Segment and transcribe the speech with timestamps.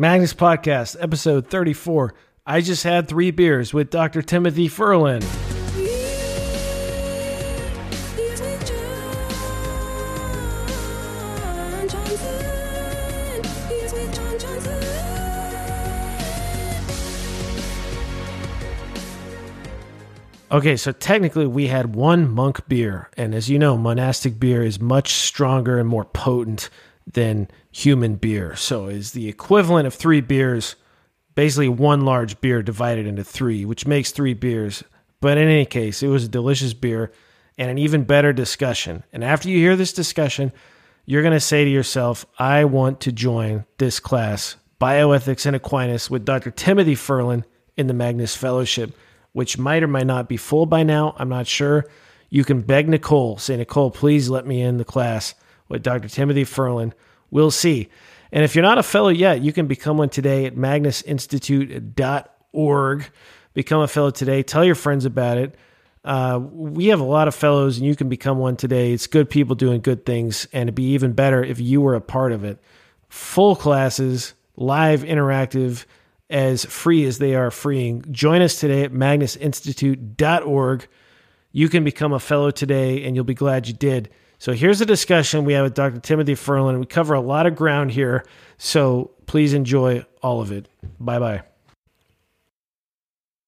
[0.00, 2.14] Magnus Podcast, episode 34.
[2.46, 4.22] I just had three beers with Dr.
[4.22, 5.24] Timothy Furlan.
[20.52, 24.78] Okay, so technically we had one monk beer, and as you know, monastic beer is
[24.78, 26.70] much stronger and more potent
[27.12, 27.48] than
[27.78, 28.56] human beer.
[28.56, 30.76] So is the equivalent of three beers,
[31.34, 34.82] basically one large beer divided into three, which makes three beers.
[35.20, 37.12] But in any case, it was a delicious beer
[37.56, 39.04] and an even better discussion.
[39.12, 40.52] And after you hear this discussion,
[41.06, 46.10] you're going to say to yourself, I want to join this class, Bioethics and Aquinas,
[46.10, 46.50] with Dr.
[46.50, 47.44] Timothy Furlan
[47.76, 48.94] in the Magnus Fellowship
[49.32, 51.14] which might or might not be full by now.
[51.16, 51.86] I'm not sure.
[52.30, 55.34] You can beg Nicole, say, Nicole, please let me in the class
[55.68, 56.08] with Dr.
[56.08, 56.92] Timothy Furlan.
[57.30, 57.88] We'll see.
[58.32, 63.04] And if you're not a fellow yet, you can become one today at magnusinstitute.org.
[63.54, 64.42] Become a fellow today.
[64.42, 65.54] Tell your friends about it.
[66.04, 68.92] Uh, we have a lot of fellows, and you can become one today.
[68.92, 72.00] It's good people doing good things, and it'd be even better if you were a
[72.00, 72.58] part of it.
[73.08, 75.84] Full classes, live, interactive
[76.30, 78.04] as free as they are freeing.
[78.10, 80.88] Join us today at magnusinstitute.org.
[81.52, 84.10] You can become a fellow today, and you'll be glad you did.
[84.40, 85.98] So here's a discussion we have with Dr.
[85.98, 86.78] Timothy Furlan.
[86.78, 88.24] We cover a lot of ground here,
[88.56, 90.68] so please enjoy all of it.
[91.00, 91.42] Bye bye.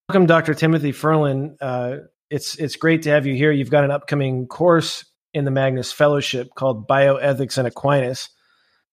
[0.08, 0.54] Welcome, Dr.
[0.54, 1.56] Timothy Furlan.
[1.60, 3.52] Uh, it's it's great to have you here.
[3.52, 8.28] You've got an upcoming course in the Magnus Fellowship called Bioethics and Aquinas,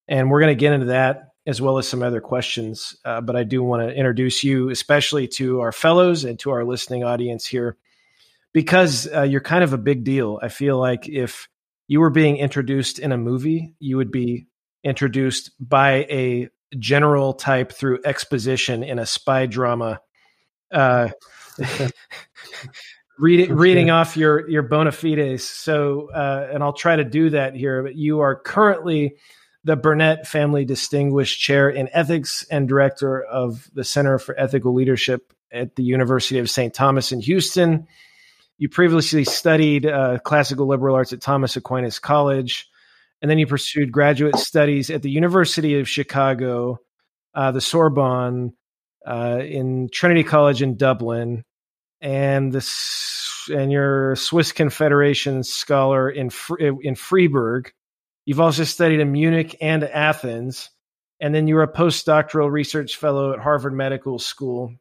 [0.06, 2.94] and we're going to get into that as well as some other questions.
[3.04, 6.64] Uh, but I do want to introduce you, especially to our fellows and to our
[6.64, 7.76] listening audience here,
[8.52, 10.38] because uh, you're kind of a big deal.
[10.40, 11.48] I feel like if
[11.88, 14.46] you were being introduced in a movie, you would be
[14.84, 20.00] introduced by a general type through exposition in a spy drama.
[20.70, 21.08] Uh,
[23.18, 25.42] reading reading off your your bona fides.
[25.42, 27.82] So, uh, and I'll try to do that here.
[27.82, 29.16] But you are currently
[29.64, 35.32] the Burnett Family Distinguished Chair in Ethics and Director of the Center for Ethical Leadership
[35.50, 36.72] at the University of St.
[36.72, 37.86] Thomas in Houston.
[38.58, 42.68] You previously studied uh, classical liberal arts at Thomas Aquinas College,
[43.22, 46.78] and then you pursued graduate studies at the University of Chicago,
[47.34, 48.52] uh, the Sorbonne,
[49.06, 51.44] uh, in Trinity College in Dublin,
[52.00, 57.72] and this and you're a Swiss Confederation scholar in in Freiburg
[58.28, 60.68] You've also studied in Munich and Athens.
[61.18, 64.74] And then you were a postdoctoral research fellow at Harvard Medical School,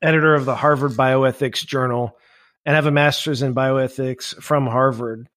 [0.00, 2.16] editor of the Harvard Bioethics Journal,
[2.64, 5.28] and have a master's in bioethics from Harvard.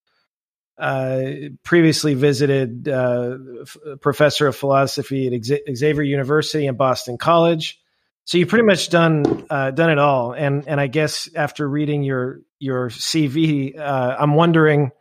[0.78, 1.32] Uh,
[1.64, 7.80] previously visited uh, f- professor of philosophy at Xavier University and Boston College.
[8.26, 10.34] So you've pretty much done uh, done it all.
[10.34, 14.92] And and I guess after reading your your CV, uh, I'm wondering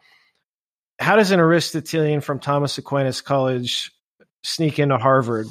[1.01, 3.91] how does an Aristotelian from Thomas Aquinas College
[4.45, 5.49] sneak into Harvard?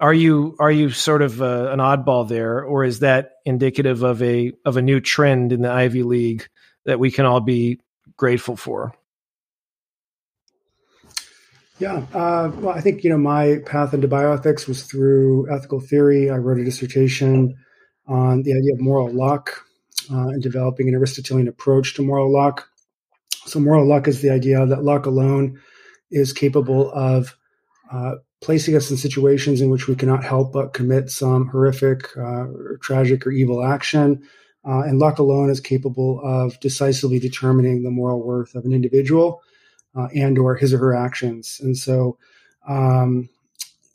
[0.00, 4.22] Are you are you sort of uh, an oddball there, or is that indicative of
[4.22, 6.48] a of a new trend in the Ivy League
[6.86, 7.80] that we can all be
[8.16, 8.94] grateful for?
[11.78, 16.30] Yeah, uh, well, I think you know my path into bioethics was through ethical theory.
[16.30, 17.56] I wrote a dissertation
[18.06, 19.64] on the idea of moral luck
[20.10, 22.68] uh, and developing an Aristotelian approach to moral luck.
[23.46, 25.60] So, moral luck is the idea that luck alone
[26.10, 27.36] is capable of
[27.92, 32.46] uh, placing us in situations in which we cannot help but commit some horrific, uh,
[32.46, 34.22] or tragic, or evil action.
[34.66, 39.42] Uh, and luck alone is capable of decisively determining the moral worth of an individual
[39.94, 41.60] uh, and or his or her actions.
[41.62, 42.18] And so,
[42.68, 43.28] um,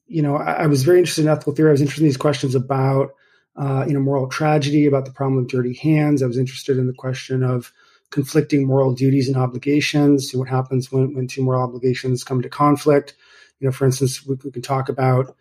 [0.08, 1.70] you know, I, I, was very interested in ethical theory.
[1.70, 3.12] I was interested in these questions about,
[3.56, 6.22] uh, you know, moral tragedy, about the problem of dirty hands.
[6.22, 7.72] I was interested in the question of
[8.10, 10.34] conflicting moral duties and obligations.
[10.34, 13.16] what happens when, when two moral obligations come to conflict?
[13.60, 15.36] You know, for instance, we, we can talk about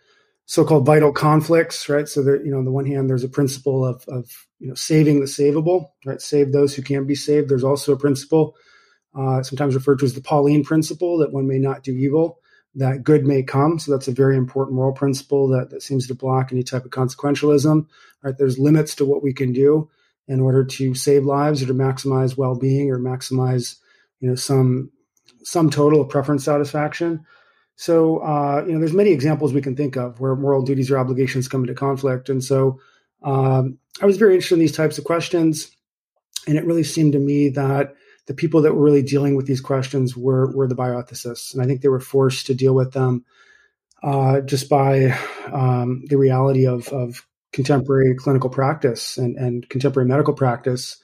[0.46, 2.08] so-called vital conflicts, right?
[2.08, 4.74] So that you know, on the one hand, there's a principle of of you know
[4.74, 6.20] saving the savable, right?
[6.20, 7.48] Save those who can't be saved.
[7.48, 8.56] There's also a principle,
[9.14, 12.40] uh, sometimes referred to as the Pauline principle, that one may not do evil,
[12.74, 13.78] that good may come.
[13.78, 16.90] So that's a very important moral principle that that seems to block any type of
[16.90, 17.86] consequentialism.
[18.22, 18.36] Right?
[18.36, 19.88] There's limits to what we can do
[20.26, 23.76] in order to save lives or to maximize well-being or maximize
[24.20, 24.90] you know some
[25.42, 27.24] some total of preference satisfaction
[27.76, 30.98] so uh, you know there's many examples we can think of where moral duties or
[30.98, 32.78] obligations come into conflict and so
[33.22, 35.70] um, i was very interested in these types of questions
[36.46, 37.94] and it really seemed to me that
[38.26, 41.66] the people that were really dealing with these questions were were the bioethicists and i
[41.66, 43.24] think they were forced to deal with them
[44.04, 45.18] uh, just by
[45.50, 50.98] um, the reality of, of contemporary clinical practice and, and contemporary medical practice.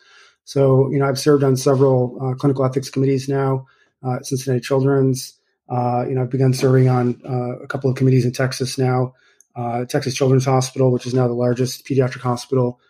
[0.44, 3.66] So, you know, I've served on several uh, clinical ethics committees now,
[4.02, 5.39] uh, Cincinnati Children's.
[5.70, 9.14] Uh, you know, I've begun serving on uh, a couple of committees in Texas now,
[9.55, 12.81] uh, Texas Children's Hospital, which is now the largest pediatric hospital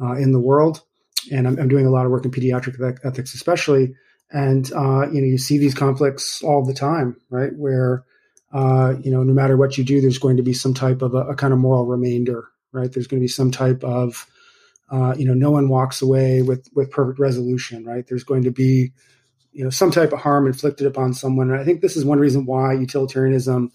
[0.00, 0.82] uh, in the world.
[1.30, 3.94] And I'm, I'm, doing a lot of work in pediatric ethics, especially.
[4.30, 7.54] And, you know, you see these conflicts all the time, right?
[7.54, 8.04] Where,
[8.54, 11.28] you know, no matter what you do, there's going to be some type of a,
[11.28, 12.90] a kind of moral remainder, right?
[12.90, 14.26] There's going to be some type of,
[14.90, 18.06] uh, you know, no one walks away with with perfect resolution, right?
[18.06, 18.92] There's going to be,
[19.52, 21.50] you know, some type of harm inflicted upon someone.
[21.50, 23.72] And I think this is one reason why utilitarianism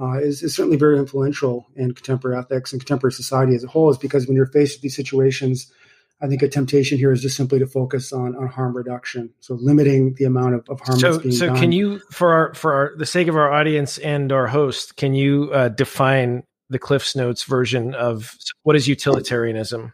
[0.00, 3.90] uh, is, is certainly very influential in contemporary ethics and contemporary society as a whole,
[3.90, 5.72] is because when you're faced with these situations,
[6.20, 9.54] I think a temptation here is just simply to focus on on harm reduction, so
[9.54, 11.56] limiting the amount of, of harm so, that's being so done.
[11.56, 15.14] can you, for our for our, the sake of our audience and our host, can
[15.14, 19.92] you uh, define the Cliff's Notes version of what is utilitarianism?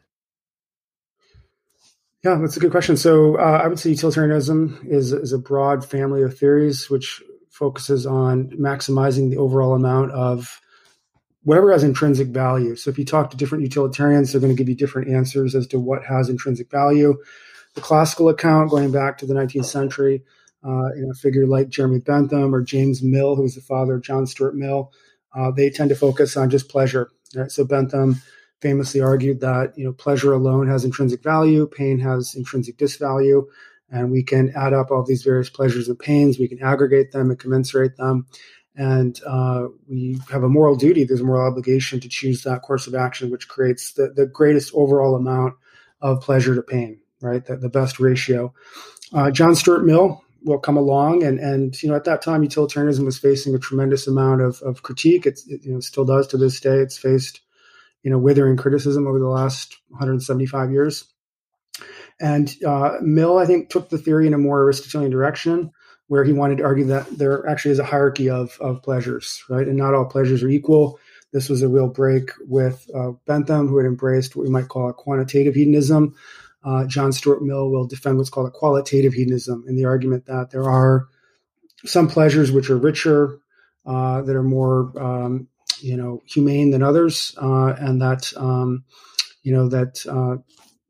[2.24, 2.96] Yeah, that's a good question.
[2.96, 8.06] So uh, I would say utilitarianism is, is a broad family of theories which focuses
[8.06, 10.60] on maximizing the overall amount of
[11.42, 12.76] whatever has intrinsic value.
[12.76, 15.66] So if you talk to different utilitarians, they're going to give you different answers as
[15.68, 17.14] to what has intrinsic value.
[17.74, 20.24] The classical account, going back to the 19th century,
[20.64, 23.96] uh, you know, a figure like Jeremy Bentham or James Mill, who was the father
[23.96, 24.90] of John Stuart Mill,
[25.36, 27.10] uh, they tend to focus on just pleasure.
[27.36, 27.50] Right?
[27.50, 28.22] So Bentham
[28.60, 33.46] famously argued that you know pleasure alone has intrinsic value, pain has intrinsic disvalue,
[33.90, 36.38] and we can add up all these various pleasures and pains.
[36.38, 38.26] We can aggregate them and commensurate them,
[38.76, 41.04] and uh, we have a moral duty.
[41.04, 44.72] There's a moral obligation to choose that course of action which creates the, the greatest
[44.74, 45.54] overall amount
[46.00, 47.00] of pleasure to pain.
[47.20, 48.52] Right, the, the best ratio.
[49.12, 53.04] Uh, John Stuart Mill will come along and and you know at that time utilitarianism
[53.04, 56.36] was facing a tremendous amount of, of critique it's, it you know still does to
[56.36, 57.40] this day it's faced
[58.04, 61.12] you know withering criticism over the last 175 years.
[62.20, 65.72] And uh, mill i think took the theory in a more aristotelian direction
[66.06, 69.66] where he wanted to argue that there actually is a hierarchy of, of pleasures right?
[69.66, 71.00] And not all pleasures are equal.
[71.32, 74.88] This was a real break with uh, bentham who had embraced what we might call
[74.88, 76.14] a quantitative hedonism.
[76.62, 80.50] Uh, John Stuart Mill will defend what's called a qualitative hedonism in the argument that
[80.50, 81.08] there are
[81.84, 83.38] some pleasures which are richer,
[83.84, 85.48] uh, that are more, um,
[85.84, 88.84] you know, humane than others, uh, and that, um,
[89.42, 90.40] you know, that, uh,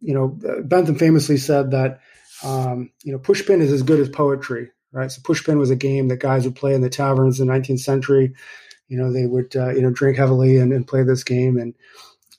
[0.00, 0.29] you know,
[0.64, 2.00] Bentham famously said that,
[2.43, 5.11] um, you know, pushpin is as good as poetry, right?
[5.11, 7.81] So pushpin was a game that guys would play in the taverns in the 19th
[7.81, 8.35] century.
[8.88, 11.75] You know, they would, uh, you know, drink heavily and, and play this game and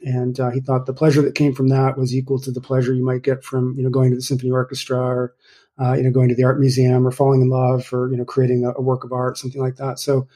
[0.05, 2.93] and uh, he thought the pleasure that came from that was equal to the pleasure
[2.93, 5.33] you might get from you know going to the symphony orchestra or
[5.81, 8.25] uh, you know going to the art museum or falling in love or you know
[8.25, 10.27] creating a, a work of art something like that so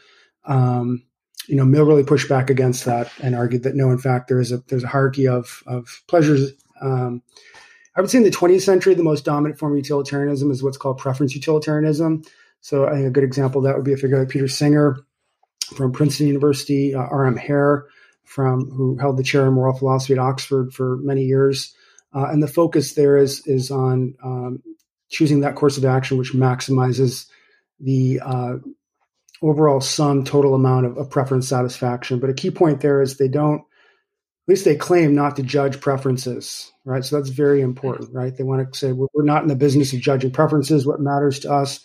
[0.46, 1.04] um,
[1.48, 4.40] you know mill really pushed back against that and argued that no in fact there
[4.40, 6.52] is a there's a hierarchy of of pleasures
[6.82, 7.22] um,
[7.96, 10.78] i would say in the 20th century the most dominant form of utilitarianism is what's
[10.78, 12.22] called preference utilitarianism
[12.62, 14.98] so i think a good example of that would be a figure like peter singer
[15.76, 17.86] from princeton university uh, r.m hare
[18.30, 21.74] from who held the chair in moral philosophy at Oxford for many years.
[22.14, 24.62] Uh, and the focus there is is on um,
[25.10, 27.26] choosing that course of action which maximizes
[27.80, 28.58] the uh,
[29.42, 32.20] overall sum total amount of, of, preference satisfaction.
[32.20, 35.80] But a key point there is they don't, at least they claim not to judge
[35.80, 37.06] preferences, right?
[37.06, 38.36] So that's very important, right?
[38.36, 40.86] They want to say we're, we're not in the business of judging preferences.
[40.86, 41.80] What matters to us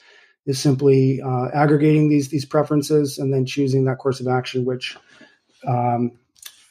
[0.47, 4.97] is simply uh, aggregating these these preferences and then choosing that course of action which
[5.67, 6.13] um,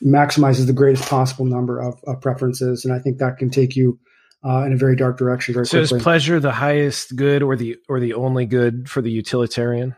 [0.04, 4.00] maximizes the greatest possible number of, of preferences, and I think that can take you
[4.46, 5.98] uh, in a very dark direction very so quickly.
[5.98, 9.96] is pleasure the highest good or the or the only good for the utilitarian?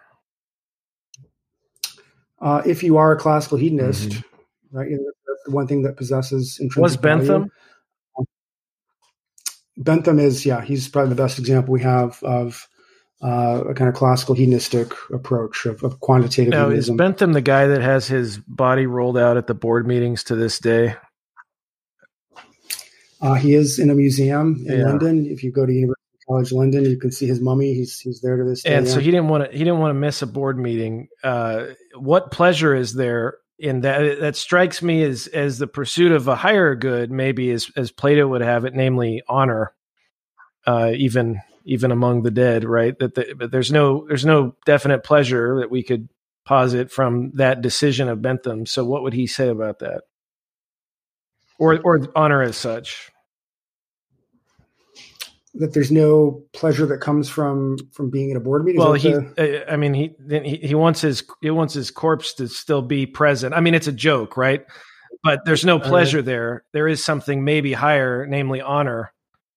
[2.46, 4.78] Uh, if you are a classical hedonist, mm-hmm.
[4.78, 7.50] right, that's the one thing that possesses intrinsic Was Bentham?
[8.18, 8.28] Value.
[9.78, 12.68] Bentham is yeah, he's probably the best example we have of
[13.24, 16.94] uh, a kind of classical hedonistic approach of, of quantitative now, hedonism.
[16.94, 20.36] Is Bentham the guy that has his body rolled out at the board meetings to
[20.36, 20.96] this day?
[23.22, 24.86] Uh, he is in a museum in yeah.
[24.86, 25.26] London.
[25.26, 25.95] If you go to University
[26.28, 27.74] College London, you can see his mummy.
[27.74, 28.74] He's he's there to this day.
[28.74, 31.08] And so he didn't want to he didn't want to miss a board meeting.
[31.24, 34.20] Uh, what pleasure is there in that?
[34.20, 38.28] That strikes me as as the pursuit of a higher good, maybe as as Plato
[38.28, 39.74] would have it, namely honor.
[40.66, 42.98] Uh, even even among the dead, right?
[42.98, 46.10] That the, but there's no there's no definite pleasure that we could
[46.46, 48.66] posit from that decision of Bentham.
[48.66, 50.02] So what would he say about that?
[51.60, 53.12] Or or honor as such?
[55.58, 58.80] That there's no pleasure that comes from from being at a board meeting.
[58.80, 59.66] Well, he, the...
[59.72, 63.54] I mean, he, he he wants his he wants his corpse to still be present.
[63.54, 64.66] I mean, it's a joke, right?
[65.24, 66.64] But there's no pleasure uh, there.
[66.74, 69.12] There is something maybe higher, namely honor.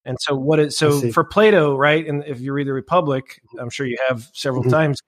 [0.04, 2.06] And so, what is so for Plato, right?
[2.06, 4.70] And if you read the Republic, I'm sure you have several mm-hmm.
[4.70, 5.00] times.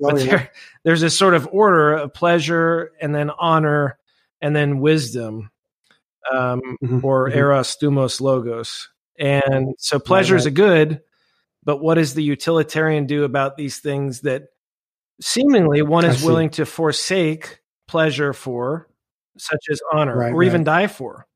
[0.00, 0.24] But, yeah.
[0.24, 0.52] there,
[0.84, 3.98] there's this sort of order of pleasure, and then honor,
[4.40, 5.50] and then wisdom,
[6.30, 7.00] um, mm-hmm.
[7.04, 7.38] or mm-hmm.
[7.38, 8.88] eros, thumos, logos
[9.22, 11.00] and so pleasure is a good,
[11.62, 14.48] but what does the utilitarian do about these things that
[15.20, 18.88] seemingly one is willing to forsake pleasure for,
[19.38, 20.46] such as honor, right, or right.
[20.46, 21.28] even die for?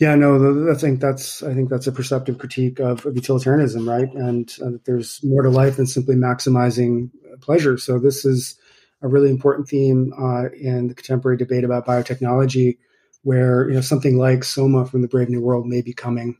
[0.00, 4.10] Yeah, no, I think that's I think that's a perceptive critique of, of utilitarianism, right?
[4.14, 7.10] And uh, there's more to life than simply maximizing
[7.42, 7.76] pleasure.
[7.76, 8.56] So this is
[9.02, 12.78] a really important theme uh, in the contemporary debate about biotechnology
[13.24, 16.36] where you know something like Soma from the Brave New World may be coming.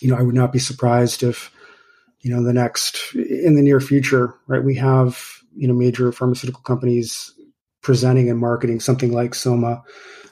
[0.00, 1.50] You know, I would not be surprised if
[2.20, 4.62] you know the next in the near future, right?
[4.62, 5.20] We have
[5.56, 7.32] you know major pharmaceutical companies
[7.82, 9.82] presenting and marketing something like Soma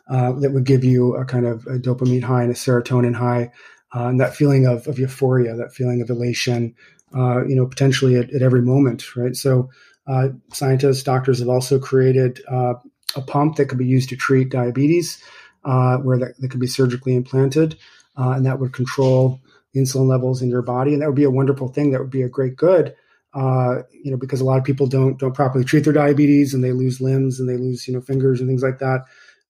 [0.09, 3.51] uh, that would give you a kind of a dopamine high and a serotonin high,
[3.95, 6.75] uh, and that feeling of, of euphoria, that feeling of elation,
[7.17, 9.37] uh, you know, potentially at, at, every moment, right?
[9.37, 9.71] So,
[10.07, 12.75] uh, scientists, doctors have also created uh,
[13.15, 15.23] a pump that could be used to treat diabetes
[15.65, 17.77] uh, where that, that could be surgically implanted,
[18.17, 19.41] uh, and that would control
[19.75, 21.91] insulin levels in your body, and that would be a wonderful thing.
[21.91, 22.95] That would be a great good,
[23.35, 26.63] uh, you know, because a lot of people don't don't properly treat their diabetes, and
[26.63, 29.05] they lose limbs and they lose you know fingers and things like that.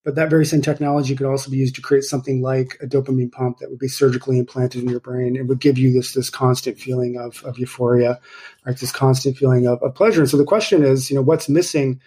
[0.05, 3.31] But that very same technology could also be used to create something like a dopamine
[3.31, 5.37] pump that would be surgically implanted in your brain.
[5.37, 8.21] It would give you this this constant feeling of, of euphoria,
[8.67, 8.77] right?
[8.77, 10.21] This constant feeling of, of pleasure.
[10.21, 12.01] And so the question is, you know, what's missing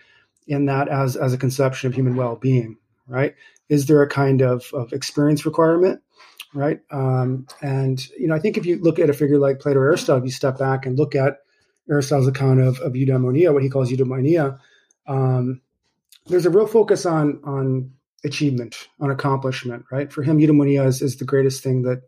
[0.47, 3.35] in that as as a conception of human well being, right?
[3.69, 6.01] Is there a kind of, of experience requirement
[6.53, 6.79] right?
[6.89, 9.85] Um, and you know i think if you look at a figure like plato or
[9.85, 11.39] aristotle you step back and look at
[11.89, 14.57] aristotle's account of, of eudaimonia what he calls eudaimonia
[15.07, 15.61] um,
[16.27, 17.91] there's a real focus on on
[18.23, 20.11] achievement on accomplishment right?
[20.11, 22.01] For him eudaimonia is, is the greatest thing that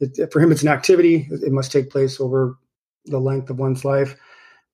[0.00, 1.26] it, for him it's an activity.
[1.30, 2.58] It must take place over
[3.06, 4.16] the length of one's life.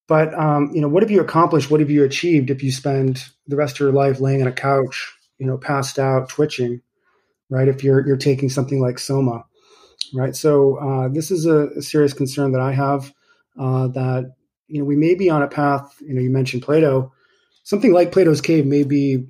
[0.07, 1.71] But um, you know what have you accomplished?
[1.71, 4.53] What have you achieved if you spend the rest of your life laying on a
[4.53, 6.83] couch you know, passed out, twitching,
[7.49, 7.67] right?
[7.67, 9.45] If you're you're taking something like soma,
[10.15, 10.37] right?
[10.37, 13.13] So uh, this is a, a, serious concern that I have.
[13.59, 14.35] Uh, that
[14.69, 15.97] you know we may be on a path.
[16.01, 17.13] You know, you mentioned Plato.
[17.65, 19.27] Something like Plato's cave may be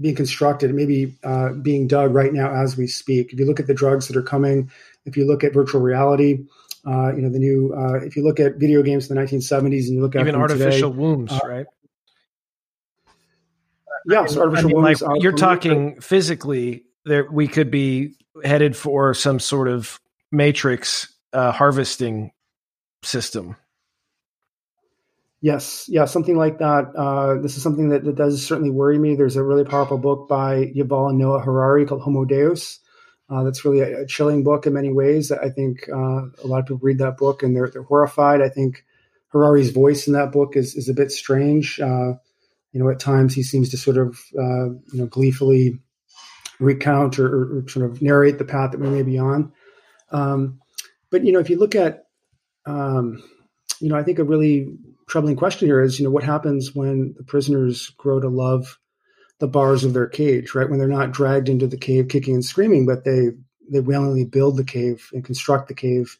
[0.00, 3.32] being constructed, maybe uh, being dug right now as we speak.
[3.32, 4.70] If you look at the drugs that are coming,
[5.04, 6.44] if you look at virtual reality,
[6.84, 7.72] uh, you know the new.
[7.72, 10.34] Uh, if you look at video games in the 1970s and you look at even
[10.34, 11.66] artificial today, wombs, uh, right?
[14.06, 16.84] Yeah, so artificial I mean, like you're talking physically.
[17.04, 20.00] There, we could be headed for some sort of
[20.32, 22.32] matrix uh, harvesting
[23.02, 23.56] system.
[25.40, 26.92] Yes, yeah, something like that.
[26.96, 29.14] Uh, this is something that, that, does certainly worry me.
[29.14, 32.80] There's a really powerful book by Yuval Noah Harari called Homo Deus.
[33.28, 35.30] Uh, that's really a, a, chilling book in many ways.
[35.30, 38.40] I think uh, a lot of people read that book and they're, they're horrified.
[38.40, 38.84] I think
[39.28, 41.80] Harari's voice in that book is, is a bit strange.
[41.80, 42.14] Uh,
[42.76, 45.78] you know, at times he seems to sort of, uh, you know, gleefully
[46.60, 49.50] recount or, or, sort of narrate the path that we may be on.
[50.10, 50.60] Um,
[51.10, 52.04] but you know, if you look at,
[52.66, 53.22] um,
[53.80, 54.76] you know, I think a really
[55.08, 58.78] troubling question here is, you know, what happens when the prisoners grow to love
[59.38, 60.68] the bars of their cage, right?
[60.68, 63.30] When they're not dragged into the cave kicking and screaming, but they
[63.72, 66.18] they willingly build the cave and construct the cave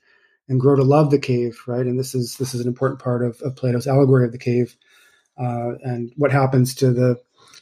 [0.49, 1.85] and grow to love the cave, right?
[1.85, 4.75] And this is this is an important part of, of Plato's allegory of the cave
[5.39, 7.21] uh, and what happens to the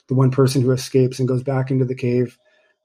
[0.09, 2.39] the one person who escapes and goes back into the cave,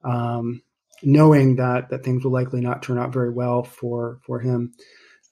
[0.03, 0.62] um,
[1.03, 4.74] knowing that that things will likely not turn out very well for for him.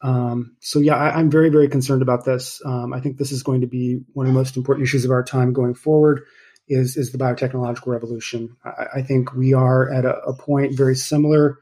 [0.02, 2.62] Um, so yeah, I, am very very concerned about this.
[2.66, 5.12] Um, I think this is going to be one of the most important issues of
[5.12, 6.24] our time going forward.
[6.68, 8.58] Is is the biotechnological revolution?
[8.64, 11.60] I, I think we are at a, a point very similar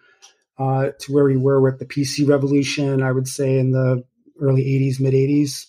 [0.57, 3.01] uh, to where we were with the PC revolution.
[3.03, 4.03] I would say in the
[4.41, 5.67] early 80s, mid 80s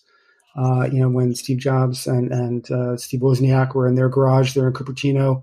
[0.57, 4.55] uh, you know, when Steve Jobs and, and uh, Steve Wozniak were in their garage
[4.55, 5.43] there in Cupertino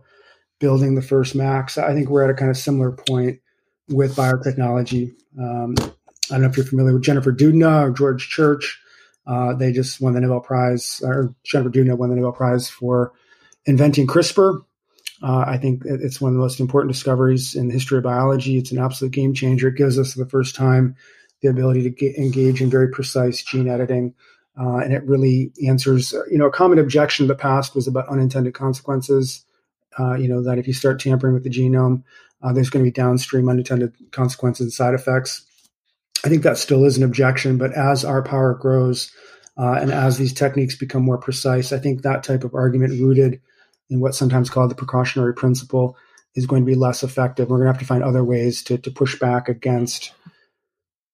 [0.60, 1.78] building the first Macs.
[1.78, 3.40] I think we're at a kind of similar point
[3.90, 5.14] with biotechnology.
[5.40, 8.80] Um, I don't know if you're familiar with Jennifer Doudna or George Church.
[9.28, 13.14] Uh, they just won the Nobel Prize, or Jennifer Doudna won the Nobel Prize for
[13.66, 14.64] inventing CRISPR.
[15.22, 18.58] Uh, I think it's one of the most important discoveries in the history of biology.
[18.58, 19.70] It's an absolute game changer.
[19.70, 20.96] It gives us for the first time
[21.42, 24.14] the ability to engage in very precise gene editing.
[24.60, 28.08] Uh, and it really answers, you know, a common objection in the past was about
[28.10, 29.46] unintended consequences.
[30.00, 32.04] Uh, you know, that if you start tampering with the genome,
[32.42, 35.46] uh, there's going to be downstream unintended consequences and side effects.
[36.26, 39.12] I think that still is an objection, but as our power grows
[39.58, 43.42] uh, and as these techniques become more precise, I think that type of argument rooted
[43.90, 45.98] in what's sometimes called the precautionary principle
[46.36, 47.50] is going to be less effective.
[47.50, 50.14] We're going to have to find other ways to, to push back against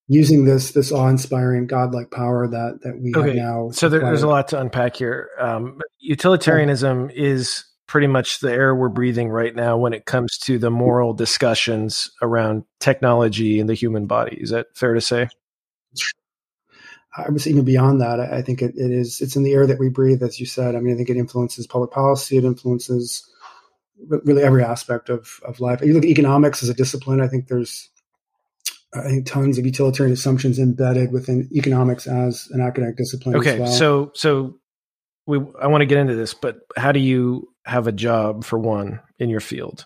[0.09, 3.29] using this this awe-inspiring godlike power that that we okay.
[3.29, 3.69] have now.
[3.71, 5.29] So there, there's a lot to unpack here.
[5.39, 10.57] Um, utilitarianism is pretty much the air we're breathing right now when it comes to
[10.57, 14.37] the moral discussions around technology and the human body.
[14.39, 15.29] Is that fair to say?
[17.15, 18.19] I was even beyond that.
[18.19, 19.21] I think it, it is.
[19.21, 20.75] It's in the air that we breathe, as you said.
[20.75, 22.37] I mean, I think it influences public policy.
[22.37, 23.27] It influences
[24.07, 25.81] really every aspect of of life.
[25.81, 27.21] You look at economics as a discipline.
[27.21, 27.89] I think there's
[28.93, 33.35] I think tons of utilitarian assumptions embedded within economics as an academic discipline.
[33.35, 33.71] Okay, well.
[33.71, 34.55] so so
[35.27, 38.57] we I want to get into this, but how do you have a job for
[38.57, 39.85] one in your field?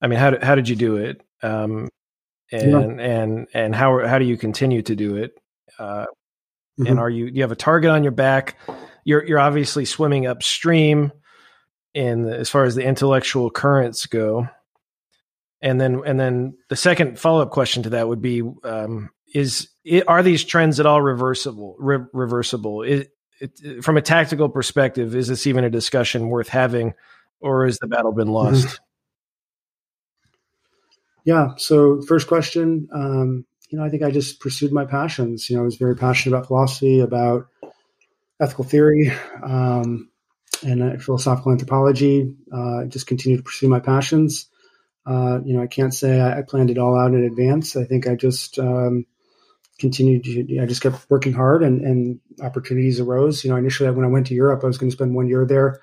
[0.00, 1.22] I mean, how how did you do it?
[1.42, 1.88] Um,
[2.50, 3.04] and yeah.
[3.04, 5.32] and and how how do you continue to do it?
[5.78, 6.86] Uh, mm-hmm.
[6.86, 8.56] And are you do you have a target on your back?
[9.04, 11.12] You're you're obviously swimming upstream
[11.94, 14.48] in the, as far as the intellectual currents go.
[15.62, 19.68] And then and then the second follow up question to that would be: um, Is
[19.84, 21.76] it, are these trends at all reversible?
[21.78, 22.82] Re- reversible?
[22.82, 26.94] It, it, from a tactical perspective, is this even a discussion worth having,
[27.40, 28.34] or has the battle been mm-hmm.
[28.34, 28.66] lost?
[28.66, 28.84] Mm-hmm.
[31.24, 31.48] Yeah.
[31.56, 35.48] So, first question, um, you know, I think I just pursued my passions.
[35.48, 37.48] You know, I was very passionate about philosophy, about
[38.40, 39.12] ethical theory,
[39.42, 40.10] um,
[40.66, 42.34] and uh, philosophical anthropology.
[42.52, 44.46] Uh, just continued to pursue my passions.
[45.10, 47.74] Uh, you know, I can't say I, I, planned it all out in advance.
[47.74, 49.06] I think I just um,
[49.76, 53.42] continued to, I just kept working hard and, and opportunities arose.
[53.42, 55.44] You know, initially when I went to Europe, I was going to spend one year
[55.44, 55.80] there.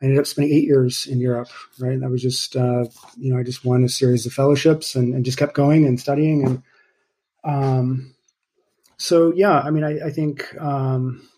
[0.00, 1.48] I ended up spending eight years in Europe,
[1.80, 1.94] right?
[1.94, 2.84] And I was just, uh,
[3.16, 5.98] you know, I just won a series of fellowships and, and just kept going and
[5.98, 6.46] studying.
[6.46, 6.62] And
[7.42, 8.14] um,
[8.98, 11.28] so, yeah, I mean, I, I think, um,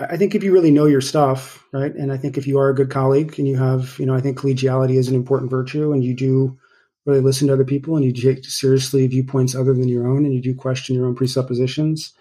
[0.00, 2.68] I think if you really know your stuff, right, and I think if you are
[2.68, 5.92] a good colleague and you have, you know, I think collegiality is an important virtue,
[5.92, 6.58] and you do
[7.04, 10.34] really listen to other people and you take seriously viewpoints other than your own and
[10.34, 12.12] you do question your own presuppositions.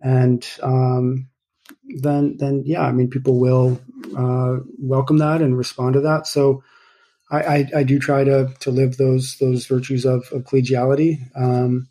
[0.00, 1.28] And um,
[1.88, 3.80] then then yeah i mean people will
[4.16, 6.26] uh, welcome that and respond to that.
[6.26, 6.62] So
[7.30, 11.18] I, I, I, do try to to live those those virtues of, of collegiality.
[11.36, 11.88] Um,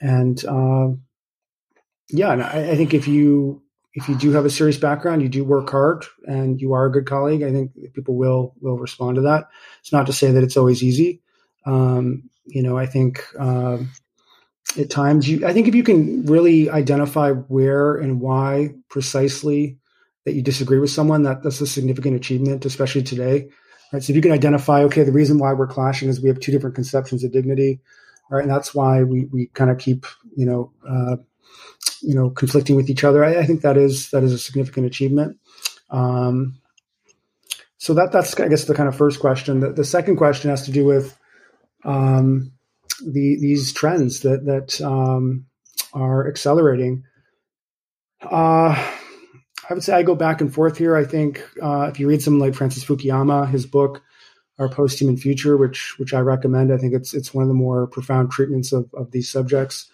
[0.00, 0.88] and uh,
[2.08, 3.62] yeah and I, I think if you
[3.98, 6.92] if you do have a serious background, you do work hard, and you are a
[6.92, 9.48] good colleague, I think people will will respond to that.
[9.80, 11.20] It's not to say that it's always easy,
[11.66, 13.78] um, you know, I think uh,
[14.78, 19.78] at times you, I think if you can really identify where and why precisely
[20.24, 23.48] that you disagree with someone, that that's a significant achievement, especially today.
[23.92, 24.02] Right.
[24.02, 26.52] So if you can identify, okay, the reason why we're clashing is we have two
[26.52, 27.80] different conceptions of dignity,
[28.30, 28.42] right?
[28.42, 30.06] And that's why we we kind of keep,
[30.36, 31.16] you know, uh,
[32.02, 33.24] you know, conflicting with each other.
[33.24, 35.38] I, I, think that is that is a significant achievement.
[35.90, 36.60] Um,
[37.78, 39.60] so that that's I guess the kind of first question.
[39.60, 41.18] The, the second question has to do with
[41.84, 42.52] um,
[43.04, 45.46] the, these trends that that um,
[45.92, 47.04] are accelerating.
[48.20, 48.74] Uh,
[49.70, 50.96] I would say I go back and forth here.
[50.96, 54.02] I think uh, if you read something like Francis Fukuyama, his book
[54.58, 57.86] "Our Post-Human Future," which which I recommend, I think it's it's one of the more
[57.86, 59.90] profound treatments of of these subjects.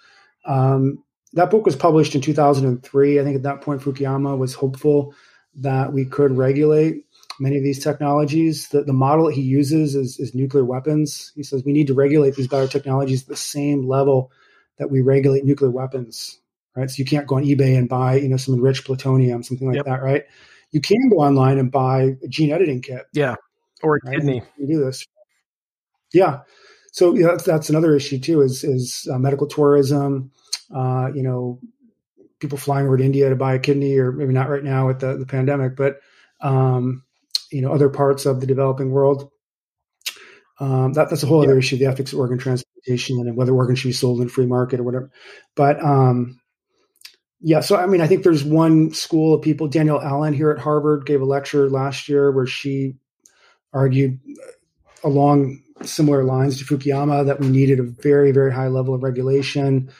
[0.46, 1.03] Um,
[1.35, 3.20] that book was published in 2003.
[3.20, 5.14] I think at that point Fukuyama was hopeful
[5.57, 7.05] that we could regulate
[7.38, 8.68] many of these technologies.
[8.68, 11.33] The, the model he uses is, is nuclear weapons.
[11.35, 14.31] He says we need to regulate these biotechnologies at the same level
[14.79, 16.38] that we regulate nuclear weapons.
[16.77, 16.90] Right.
[16.90, 19.77] So you can't go on eBay and buy, you know, some enriched plutonium, something like
[19.77, 19.87] yep.
[19.87, 20.25] that, right?
[20.73, 23.03] You can go online and buy a gene editing kit.
[23.12, 23.37] Yeah.
[23.83, 24.16] Or a right?
[24.16, 24.42] kidney.
[24.59, 25.07] You do this.
[26.12, 26.40] Yeah.
[26.90, 30.33] So yeah, that's, that's another issue too, is, is uh, medical tourism,
[30.74, 31.60] uh, you know,
[32.40, 35.00] people flying over to India to buy a kidney, or maybe not right now with
[35.00, 36.00] the, the pandemic, but
[36.40, 37.04] um,
[37.50, 39.30] you know other parts of the developing world.
[40.60, 41.50] Um, that, that's a whole yeah.
[41.50, 44.46] other issue: the ethics of organ transplantation and whether organs should be sold in free
[44.46, 45.10] market or whatever.
[45.54, 46.40] But um,
[47.40, 49.68] yeah, so I mean, I think there's one school of people.
[49.68, 52.94] Danielle Allen here at Harvard gave a lecture last year where she
[53.72, 54.18] argued
[55.02, 59.90] along similar lines to Fukuyama that we needed a very, very high level of regulation,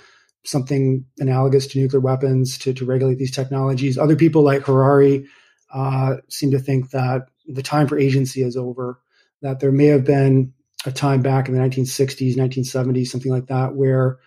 [0.45, 3.99] something analogous to nuclear weapons to, to regulate these technologies.
[3.99, 5.27] Other people like Harari
[5.73, 9.01] uh, seem to think that the time for agency is over,
[9.43, 10.53] that there may have been
[10.87, 14.19] a time back in the 1960s, 1970s, something like that, where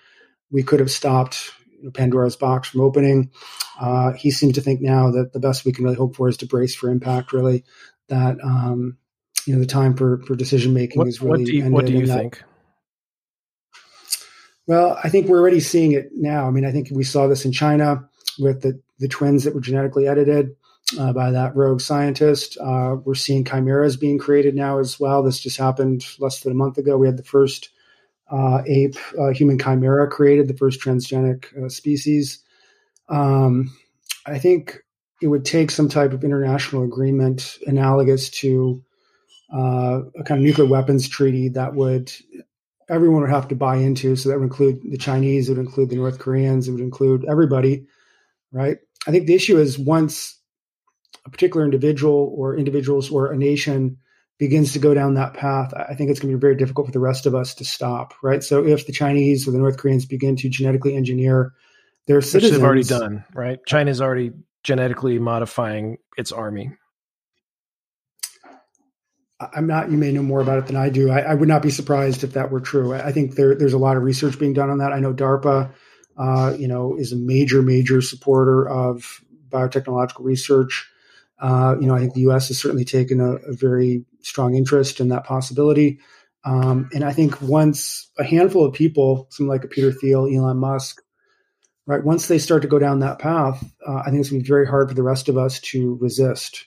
[0.51, 1.51] we could have stopped
[1.93, 3.31] Pandora's box from opening.
[3.79, 6.37] Uh, he seems to think now that the best we can really hope for is
[6.37, 7.63] to brace for impact, really,
[8.07, 8.97] that, um,
[9.45, 11.93] you know, the time for, for decision making is really what do you, what do
[11.93, 12.43] you think?
[14.67, 16.45] Well, I think we're already seeing it now.
[16.45, 19.61] I mean, I think we saw this in China with the, the twins that were
[19.61, 20.55] genetically edited
[20.99, 22.57] uh, by that rogue scientist.
[22.61, 25.23] Uh, we're seeing chimeras being created now as well.
[25.23, 26.97] This just happened less than a month ago.
[26.97, 27.69] We had the first
[28.29, 32.43] uh, ape uh, human chimera created, the first transgenic uh, species.
[33.07, 33.73] Um,
[34.25, 34.79] I think
[35.21, 38.83] it would take some type of international agreement analogous to
[39.53, 42.11] uh, a kind of nuclear weapons treaty that would
[42.89, 44.15] everyone would have to buy into.
[44.15, 47.25] So that would include the Chinese, it would include the North Koreans, it would include
[47.29, 47.85] everybody,
[48.51, 48.77] right?
[49.05, 50.39] I think the issue is once
[51.25, 53.97] a particular individual or individuals or a nation
[54.39, 56.93] begins to go down that path, I think it's going to be very difficult for
[56.93, 58.43] the rest of us to stop, right?
[58.43, 61.53] So if the Chinese or the North Koreans begin to genetically engineer
[62.05, 63.59] their citizens, which they've already done, right?
[63.65, 64.31] China's already
[64.63, 66.71] genetically modifying its army.
[69.39, 69.91] I'm not.
[69.91, 71.11] You may know more about it than I do.
[71.11, 72.93] I, I would not be surprised if that were true.
[72.93, 74.93] I, think there, there's a lot of research being done on that.
[74.93, 75.71] I know DARPA,
[76.17, 80.89] uh, you know, is a major, major supporter of biotechnological research.
[81.39, 82.47] Uh, you know, I think the U.S.
[82.47, 85.99] has certainly taken a, a very strong interest in that possibility.
[86.43, 90.57] Um, and I think once a handful of people, some like a Peter Thiel, Elon
[90.57, 91.03] Musk,
[91.85, 94.43] right, once they start to go down that path, uh, I think it's going to
[94.43, 96.65] be very hard for the rest of us to resist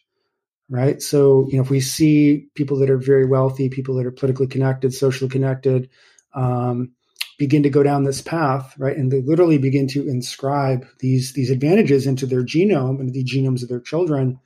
[0.71, 1.03] right?
[1.03, 4.47] So, you know, if we see people that are very wealthy, people that are politically
[4.47, 5.91] connected, socially connected,
[6.33, 6.93] um,
[7.39, 11.51] begin to go down this path, right, and they literally begin to inscribe these these
[11.51, 14.39] advantages into their genome, into the genomes of their children,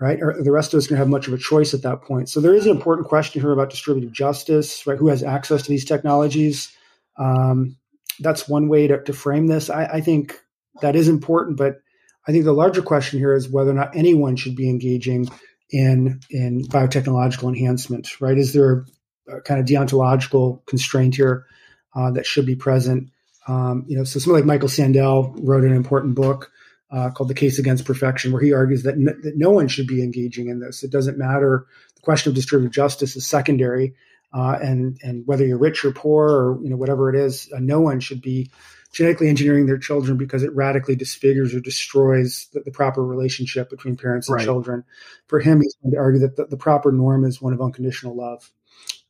[0.00, 0.18] right?
[0.20, 2.28] Or the rest of us going to have much of a choice at that point.
[2.28, 4.98] So there is an important question here about distributive justice, right?
[4.98, 6.74] Who has access to these technologies?
[7.18, 7.76] Um,
[8.18, 9.70] that's one way to, to frame this.
[9.70, 10.40] I, I think
[10.80, 11.80] that is important, but
[12.26, 15.28] I think the larger question here is whether or not anyone should be engaging
[15.70, 18.20] in in biotechnological enhancement.
[18.20, 18.38] Right?
[18.38, 18.84] Is there
[19.28, 21.46] a, kind of deontological constraint here
[21.94, 23.10] uh, that should be present?
[23.48, 26.50] Um, you know, so somebody like Michael Sandel wrote an important book
[26.90, 29.86] uh, called "The Case Against Perfection," where he argues that, n- that no one should
[29.86, 30.82] be engaging in this.
[30.82, 31.66] It doesn't matter.
[31.94, 33.94] The question of distributive justice is secondary,
[34.32, 37.60] uh, and and whether you're rich or poor or you know whatever it is, uh,
[37.60, 38.50] no one should be
[38.96, 43.94] genetically engineering their children because it radically disfigures or destroys the, the proper relationship between
[43.94, 44.44] parents and right.
[44.44, 44.84] children.
[45.26, 48.16] For him, he's going to argue that the, the, proper norm is one of unconditional
[48.16, 48.50] love,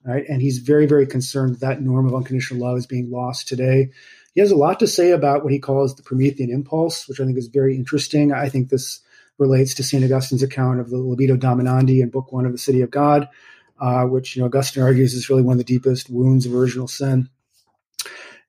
[0.05, 0.25] right?
[0.29, 3.91] And he's very, very concerned that, that norm of unconditional love is being lost today.
[4.35, 7.25] He has a lot to say about what he calls the Promethean impulse, which I
[7.25, 8.33] think is very interesting.
[8.33, 9.03] I think this
[9.39, 10.03] relates to St.
[10.03, 13.29] Augustine's account of the libido dominandi in Book One of the City of God,
[13.81, 16.89] uh, which you know Augustine argues is really one of the deepest wounds of original
[16.89, 17.29] sin.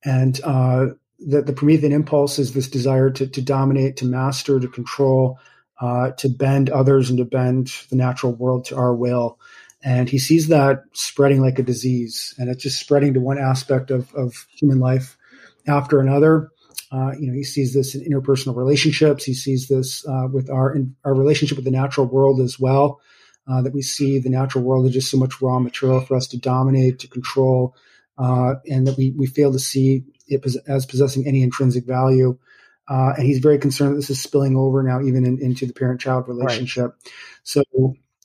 [0.03, 0.87] And uh,
[1.19, 5.39] that the Promethean impulse is this desire to, to dominate, to master, to control,
[5.81, 9.39] uh, to bend others and to bend the natural world to our will.
[9.83, 13.91] And he sees that spreading like a disease, and it's just spreading to one aspect
[13.91, 15.17] of, of human life
[15.67, 16.51] after another.
[16.91, 19.23] Uh, you know, he sees this in interpersonal relationships.
[19.23, 23.01] He sees this uh, with our our relationship with the natural world as well.
[23.49, 26.27] Uh, that we see the natural world is just so much raw material for us
[26.27, 27.75] to dominate, to control,
[28.17, 32.37] uh, and that we we fail to see it as possessing any intrinsic value.
[32.89, 35.73] Uh, and he's very concerned that this is spilling over now even in, into the
[35.73, 36.95] parent-child relationship.
[37.03, 37.13] Right.
[37.43, 37.63] So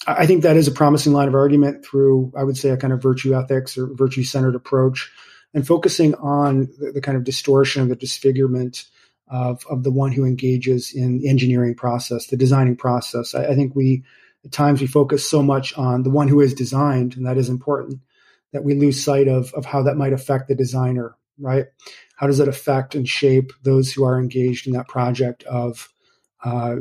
[0.06, 2.92] I think that is a promising line of argument through, I would say, a kind
[2.92, 5.10] of virtue ethics or virtue-centered approach,
[5.54, 8.84] and focusing on the, the kind of distortion, of the disfigurement
[9.28, 13.34] of, of the one who engages in the engineering process, the designing process.
[13.34, 14.04] I, I think we
[14.44, 17.48] at times we focus so much on the one who is designed, and that is
[17.48, 18.00] important,
[18.52, 21.66] that we lose sight of of how that might affect the designer right?
[22.16, 25.88] How does it affect and shape those who are engaged in that project of
[26.44, 26.76] uh,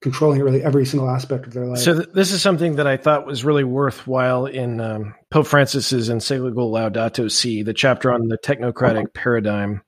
[0.00, 1.80] controlling really every single aspect of their life?
[1.80, 6.08] So th- this is something that I thought was really worthwhile in um, Pope Francis's
[6.08, 9.82] encyclical Laudato Si, the chapter on the technocratic paradigm,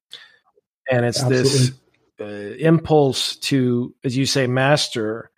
[0.90, 1.50] and it's Absolutely.
[1.50, 1.72] this
[2.20, 5.30] uh, impulse to, as you say, master.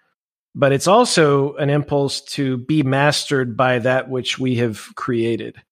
[0.55, 5.62] But it's also an impulse to be mastered by that which we have created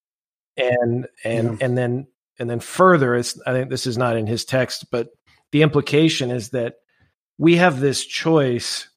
[0.60, 1.66] and and yeah.
[1.66, 2.06] and then
[2.38, 5.08] and then further it's i think this is not in his text but
[5.52, 6.76] the implication is that
[7.38, 8.88] we have this choice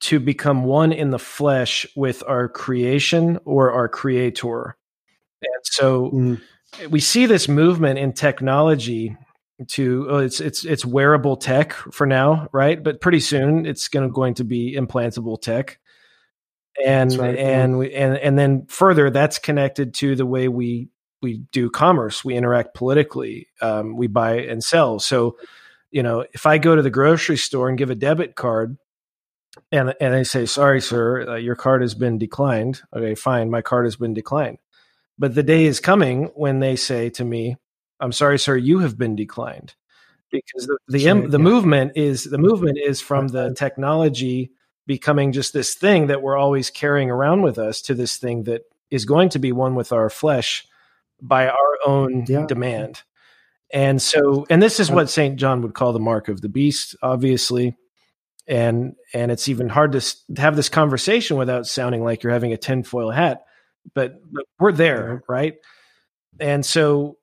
[0.00, 4.76] to become one in the flesh with our creation or our creator
[5.42, 6.40] and so mm.
[6.90, 9.16] we see this movement in technology
[9.68, 14.08] to oh, it's it's it's wearable tech for now right but pretty soon it's going
[14.08, 15.78] to going to be implantable tech
[16.84, 20.88] and right, and we, and and then further that's connected to the way we
[21.22, 25.36] we do commerce we interact politically um, we buy and sell so
[25.90, 28.76] you know if i go to the grocery store and give a debit card
[29.70, 33.62] and and they say sorry sir uh, your card has been declined okay fine my
[33.62, 34.58] card has been declined
[35.18, 37.56] But the day is coming when they say to me,
[38.00, 39.74] "I'm sorry, sir, you have been declined."
[40.30, 41.38] Because the the, the yeah.
[41.38, 44.50] movement is the movement is from the technology
[44.86, 48.62] becoming just this thing that we're always carrying around with us to this thing that
[48.90, 50.66] is going to be one with our flesh
[51.22, 52.44] by our own yeah.
[52.46, 53.02] demand.
[53.72, 55.36] And so, and this is what St.
[55.36, 57.76] John would call the mark of the beast, obviously.
[58.46, 62.58] And, and it's even hard to have this conversation without sounding like you're having a
[62.58, 63.44] tinfoil hat,
[63.94, 65.54] but, but we're there, right?
[66.38, 67.16] And so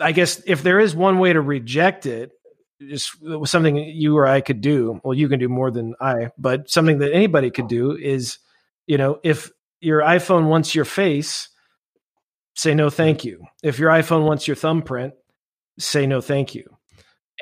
[0.00, 2.32] I guess if there is one way to reject it,
[2.80, 5.00] just uh, something you or I could do.
[5.04, 8.38] Well, you can do more than I, but something that anybody could do is,
[8.86, 11.48] you know, if your iPhone wants your face,
[12.54, 13.44] say no thank you.
[13.62, 15.14] If your iPhone wants your thumbprint,
[15.78, 16.64] say no thank you.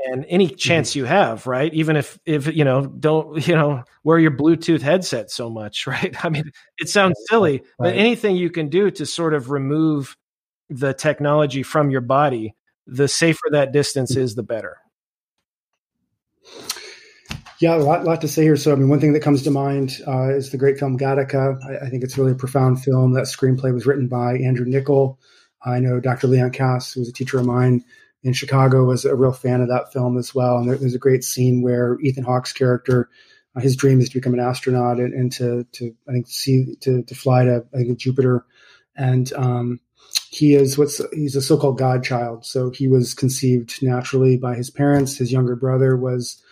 [0.07, 0.57] And any mm-hmm.
[0.57, 1.01] chance mm-hmm.
[1.01, 1.73] you have, right?
[1.75, 6.15] Even if if you know, don't you know, wear your Bluetooth headset so much, right?
[6.25, 7.63] I mean, it sounds silly, right.
[7.79, 10.17] but anything you can do to sort of remove
[10.71, 12.55] the technology from your body,
[12.87, 14.79] the safer that distance is, the better.
[17.63, 18.57] Yeah, a lot, lot to say here.
[18.57, 21.57] So, I mean, one thing that comes to mind uh, is the great film Gattaca.
[21.65, 23.13] I, I, think it's really a profound film.
[23.13, 25.17] That screenplay was written by Andrew Niccol.
[25.65, 26.27] I know Dr.
[26.27, 27.85] Leon Kass, who was a teacher of mine
[28.25, 30.59] in Chicago, was a real fan of that film as well.
[30.59, 33.09] And there, there's a great scene where Ethan Hawke's character,
[33.55, 36.75] uh, his dream is to become an astronaut and, and to, to, I think, see
[36.81, 38.45] to, to fly to I think, Jupiter.
[38.97, 39.79] And um,
[40.31, 42.45] he is what's he's a so-called godchild.
[42.45, 45.17] So he was conceived naturally by his parents.
[45.17, 46.43] His younger brother was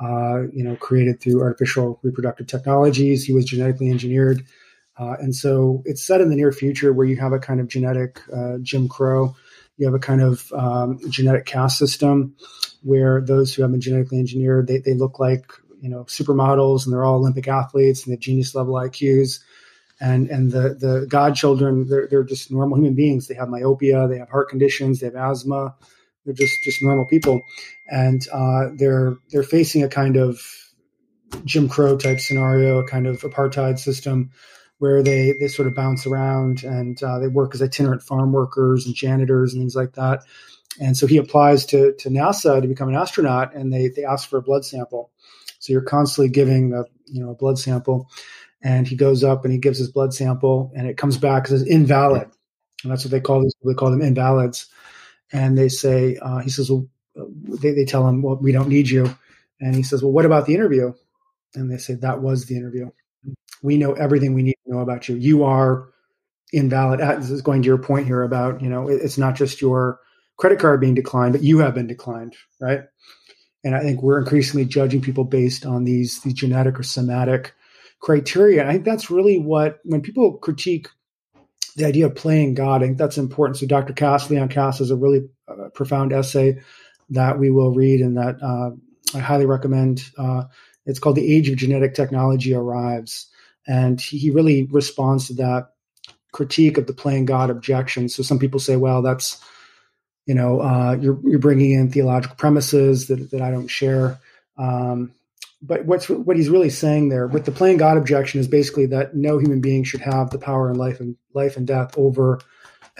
[0.00, 3.24] uh, you know, created through artificial reproductive technologies.
[3.24, 4.44] He was genetically engineered.
[4.98, 7.68] Uh, and so it's set in the near future where you have a kind of
[7.68, 9.34] genetic uh, Jim Crow.
[9.76, 12.34] You have a kind of um, genetic caste system
[12.82, 16.92] where those who have been genetically engineered, they, they look like, you know, supermodels and
[16.92, 19.40] they're all Olympic athletes and they have genius level IQs.
[20.02, 23.26] And, and the, the godchildren, they're, they're just normal human beings.
[23.26, 25.74] They have myopia, they have heart conditions, they have asthma,
[26.24, 27.42] they're just just normal people,
[27.90, 30.40] and uh, they're they're facing a kind of
[31.44, 34.30] Jim Crow type scenario, a kind of apartheid system
[34.78, 38.86] where they they sort of bounce around and uh, they work as itinerant farm workers
[38.86, 40.20] and janitors and things like that.
[40.80, 44.28] And so he applies to to NASA to become an astronaut, and they they ask
[44.28, 45.10] for a blood sample.
[45.58, 48.08] So you're constantly giving a you know a blood sample,
[48.62, 51.62] and he goes up and he gives his blood sample, and it comes back as
[51.62, 52.28] invalid,
[52.82, 53.54] and that's what they call these.
[53.64, 54.68] They call them invalids
[55.32, 56.86] and they say, uh, he says, well,
[57.28, 59.14] they, they tell him, well, we don't need you.
[59.60, 60.92] And he says, well, what about the interview?
[61.54, 62.90] And they say, that was the interview.
[63.62, 65.16] We know everything we need to know about you.
[65.16, 65.88] You are
[66.52, 67.00] invalid.
[67.00, 70.00] This is going to your point here about, you know, it's not just your
[70.36, 72.84] credit card being declined, but you have been declined, right?
[73.62, 77.52] And I think we're increasingly judging people based on these, these genetic or somatic
[78.00, 78.66] criteria.
[78.66, 80.88] I think that's really what, when people critique
[81.76, 82.82] the idea of playing God.
[82.82, 83.58] I think that's important.
[83.58, 83.92] So Dr.
[83.92, 86.60] Kass, Leon Kass, has a really uh, profound essay
[87.10, 88.70] that we will read and that uh,
[89.16, 90.10] I highly recommend.
[90.16, 90.44] Uh,
[90.86, 93.26] it's called "The Age of Genetic Technology Arrives,"
[93.66, 95.70] and he really responds to that
[96.32, 98.08] critique of the playing God objection.
[98.08, 99.42] So some people say, "Well, that's
[100.26, 104.18] you know, uh, you're you're bringing in theological premises that that I don't share."
[104.56, 105.12] Um,
[105.62, 109.14] but what's what he's really saying there with the playing God objection is basically that
[109.14, 112.40] no human being should have the power in life and life and death over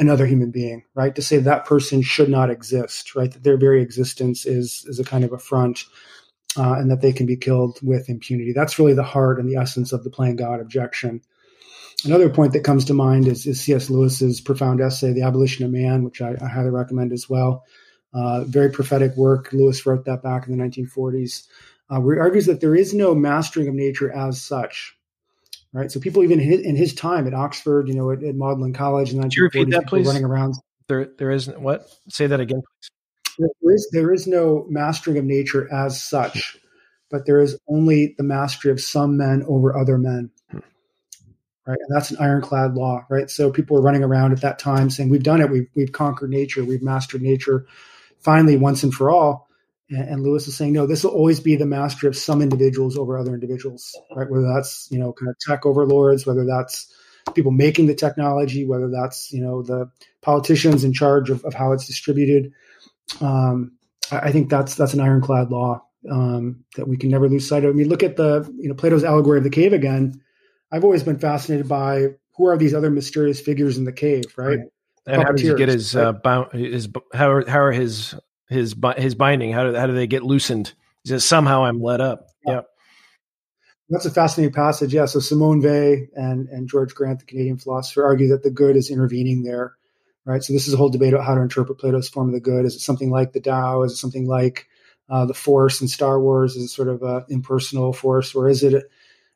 [0.00, 1.14] another human being, right?
[1.14, 3.30] To say that person should not exist, right?
[3.30, 5.84] That their very existence is is a kind of affront,
[6.56, 8.52] uh, and that they can be killed with impunity.
[8.52, 11.20] That's really the heart and the essence of the playing God objection.
[12.04, 13.90] Another point that comes to mind is, is C.S.
[13.90, 17.64] Lewis's profound essay, "The Abolition of Man," which I, I highly recommend as well.
[18.12, 19.52] Uh, very prophetic work.
[19.52, 21.46] Lewis wrote that back in the 1940s
[21.90, 24.96] uh, where he argues that there is no mastering of nature as such.
[25.72, 25.90] Right.
[25.90, 29.32] So people even in his time at Oxford, you know, at, at Magdalen College, and
[29.32, 30.06] you repeat that, please?
[30.06, 30.56] Running around.
[30.88, 31.88] There, there isn't what?
[32.08, 32.90] Say that again, please.
[33.62, 36.58] There is, there is no mastering of nature as such,
[37.08, 40.30] but there is only the mastery of some men over other men.
[40.50, 40.58] Hmm.
[41.66, 41.78] Right.
[41.78, 43.30] And that's an ironclad law, right?
[43.30, 46.30] So people were running around at that time saying, We've done it, we've we've conquered
[46.30, 47.66] nature, we've mastered nature
[48.18, 49.48] finally once and for all.
[49.90, 53.18] And, Lewis is saying, no, this will always be the mastery of some individuals over
[53.18, 54.30] other individuals, right?
[54.30, 56.94] Whether that's, you know, kind of tech overlords, whether that's
[57.34, 59.90] people making the technology, whether that's, you know, the
[60.22, 62.52] politicians in charge of, of how it's distributed.
[63.20, 63.72] Um,
[64.12, 67.64] I, I think that's, that's an ironclad law um, that we can never lose sight
[67.64, 67.70] of.
[67.70, 70.20] I mean, look at the, you know, Plato's allegory of the cave again.
[70.70, 74.58] I've always been fascinated by who are these other mysterious figures in the cave, right?
[74.58, 74.68] right.
[75.06, 76.06] And how does he get his right?
[76.06, 78.14] uh, bound, his how are, how are his
[78.50, 79.52] his his binding?
[79.52, 80.74] How do how do they get loosened?
[81.06, 82.26] Just somehow I'm let up.
[82.44, 82.62] Yeah.
[83.88, 84.92] That's a fascinating passage.
[84.92, 85.06] Yeah.
[85.06, 88.90] So Simone Weil and, and George Grant, the Canadian philosopher, argue that the good is
[88.90, 89.74] intervening there,
[90.24, 90.44] right?
[90.44, 92.64] So this is a whole debate about how to interpret Plato's form of the good.
[92.64, 93.82] Is it something like the Tao?
[93.82, 94.68] Is it something like
[95.08, 96.54] uh, the Force in Star Wars?
[96.54, 98.84] Is it sort of an impersonal force, or is it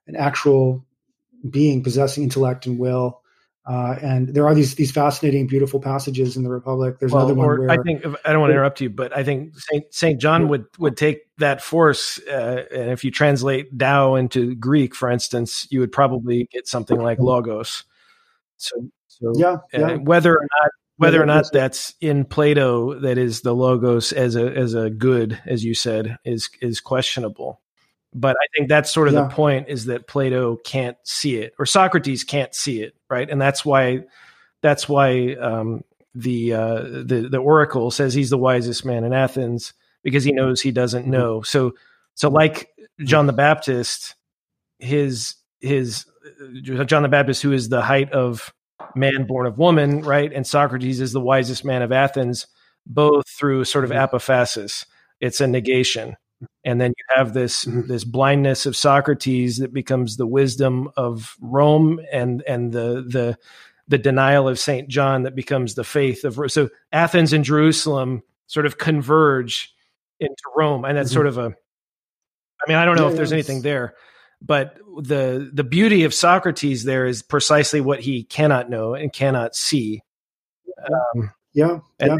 [0.06, 0.84] an actual
[1.48, 3.22] being possessing intellect and will?
[3.66, 6.98] Uh, and there are these these fascinating, beautiful passages in the Republic.
[6.98, 9.24] There's well, another one where I think I don't want to interrupt you, but I
[9.24, 14.16] think Saint Saint John would would take that force, uh, and if you translate Tao
[14.16, 17.84] into Greek, for instance, you would probably get something like logos.
[18.58, 18.76] So,
[19.08, 19.94] so yeah, yeah.
[19.94, 24.52] whether or not whether or not that's in Plato, that is the logos as a
[24.52, 27.62] as a good, as you said, is is questionable.
[28.14, 29.22] But I think that's sort of yeah.
[29.22, 33.28] the point is that Plato can't see it or Socrates can't see it, right?
[33.28, 34.04] And that's why
[34.62, 35.82] that's why um,
[36.14, 39.72] the uh, the the oracle says he's the wisest man in Athens
[40.04, 41.10] because he knows he doesn't mm-hmm.
[41.10, 41.42] know.
[41.42, 41.72] So
[42.14, 44.14] so like John the Baptist,
[44.78, 46.06] his his
[46.40, 48.54] uh, John the Baptist, who is the height of
[48.94, 50.32] man born of woman, right?
[50.32, 52.46] And Socrates is the wisest man of Athens,
[52.86, 54.16] both through sort of mm-hmm.
[54.16, 54.86] apophasis.
[55.20, 56.16] It's a negation
[56.64, 57.86] and then you have this mm-hmm.
[57.86, 63.38] this blindness of Socrates that becomes the wisdom of Rome and and the the
[63.86, 68.66] the denial of Saint John that becomes the faith of so Athens and Jerusalem sort
[68.66, 69.74] of converge
[70.20, 71.14] into Rome and that's mm-hmm.
[71.14, 73.94] sort of a I mean I don't know yeah, if there's anything there
[74.40, 79.54] but the the beauty of Socrates there is precisely what he cannot know and cannot
[79.54, 80.02] see
[80.90, 82.16] um, yeah, yeah.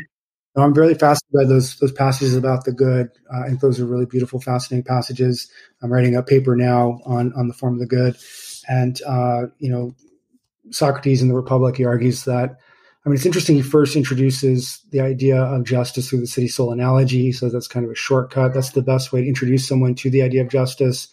[0.57, 3.11] I'm really fascinated by those those passages about the good.
[3.33, 5.51] Uh, I think those are really beautiful, fascinating passages.
[5.83, 8.17] I'm writing a paper now on on the form of the good,
[8.69, 9.95] and uh, you know,
[10.71, 11.77] Socrates in the Republic.
[11.77, 12.57] He argues that.
[13.05, 13.57] I mean, it's interesting.
[13.57, 17.33] He first introduces the idea of justice through the city soul analogy.
[17.33, 18.55] So that's kind of a shortcut.
[18.55, 21.09] That's the best way to introduce someone to the idea of justice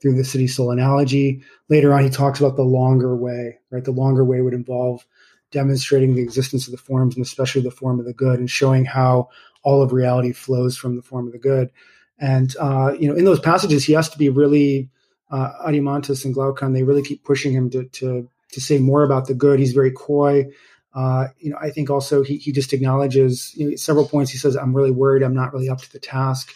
[0.00, 1.42] through the city soul analogy.
[1.68, 3.58] Later on, he talks about the longer way.
[3.70, 5.04] Right, the longer way would involve
[5.52, 8.84] demonstrating the existence of the forms and especially the form of the good and showing
[8.84, 9.28] how
[9.62, 11.70] all of reality flows from the form of the good.
[12.18, 14.88] And, uh, you know, in those passages, he has to be really,
[15.30, 19.26] uh, Adeimantus and Glaucon, they really keep pushing him to, to, to say more about
[19.26, 19.58] the good.
[19.58, 20.46] He's very coy.
[20.94, 24.30] Uh, you know, I think also he, he just acknowledges you know, several points.
[24.30, 25.22] He says, I'm really worried.
[25.22, 26.52] I'm not really up to the task.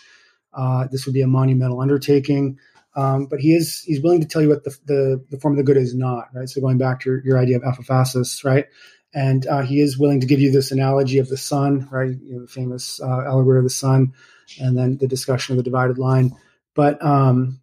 [0.53, 2.59] Uh, this would be a monumental undertaking.
[2.97, 5.59] Um, but he is he's willing to tell you what the, the, the form of
[5.59, 6.49] the good is not, right?
[6.49, 8.67] So going back to your, your idea of apophasis, right?
[9.15, 12.17] And uh, he is willing to give you this analogy of the sun, right?
[12.23, 14.15] You know, the famous uh, allegory of the sun,
[14.59, 16.33] and then the discussion of the divided line.
[16.75, 17.61] But um,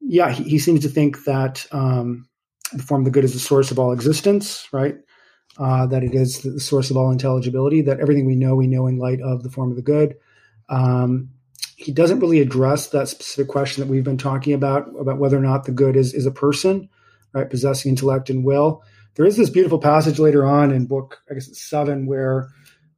[0.00, 2.26] yeah, he, he, seems to think that um,
[2.72, 4.96] the form of the good is the source of all existence, right?
[5.58, 7.82] Uh, that it is the source of all intelligibility.
[7.82, 10.16] That everything we know, we know in light of the form of the good.
[10.70, 11.33] Um,
[11.76, 15.42] he doesn't really address that specific question that we've been talking about about whether or
[15.42, 16.88] not the good is is a person,
[17.32, 18.82] right, possessing intellect and will.
[19.14, 22.48] There is this beautiful passage later on in book, I guess it's seven, where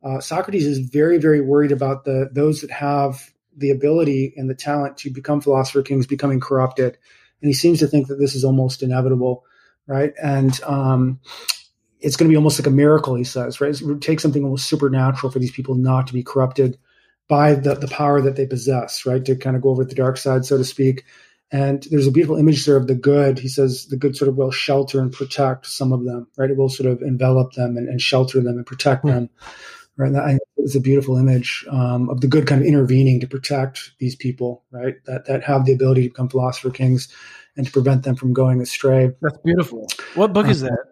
[0.03, 4.55] uh, Socrates is very, very worried about the those that have the ability and the
[4.55, 6.99] talent to become philosopher kings becoming corrupted,
[7.41, 9.45] and he seems to think that this is almost inevitable,
[9.87, 10.13] right?
[10.23, 11.21] And um,
[12.01, 13.75] it's going to be almost like a miracle, he says, right?
[13.75, 16.79] It would take something almost supernatural for these people not to be corrupted
[17.29, 19.25] by the, the power that they possess, right?
[19.25, 21.05] To kind of go over to the dark side, so to speak.
[21.53, 23.39] And there's a beautiful image there of the good.
[23.39, 26.51] He says the good sort of will shelter and protect some of them, right?
[26.51, 29.15] It will sort of envelop them and, and shelter them and protect mm-hmm.
[29.15, 29.31] them,
[29.97, 30.07] right?
[30.07, 33.93] And that is a beautiful image um, of the good kind of intervening to protect
[33.99, 34.97] these people, right?
[35.07, 37.09] That that have the ability to become philosopher kings
[37.57, 39.13] and to prevent them from going astray.
[39.23, 39.87] That's beautiful.
[40.15, 40.85] What book is uh, that?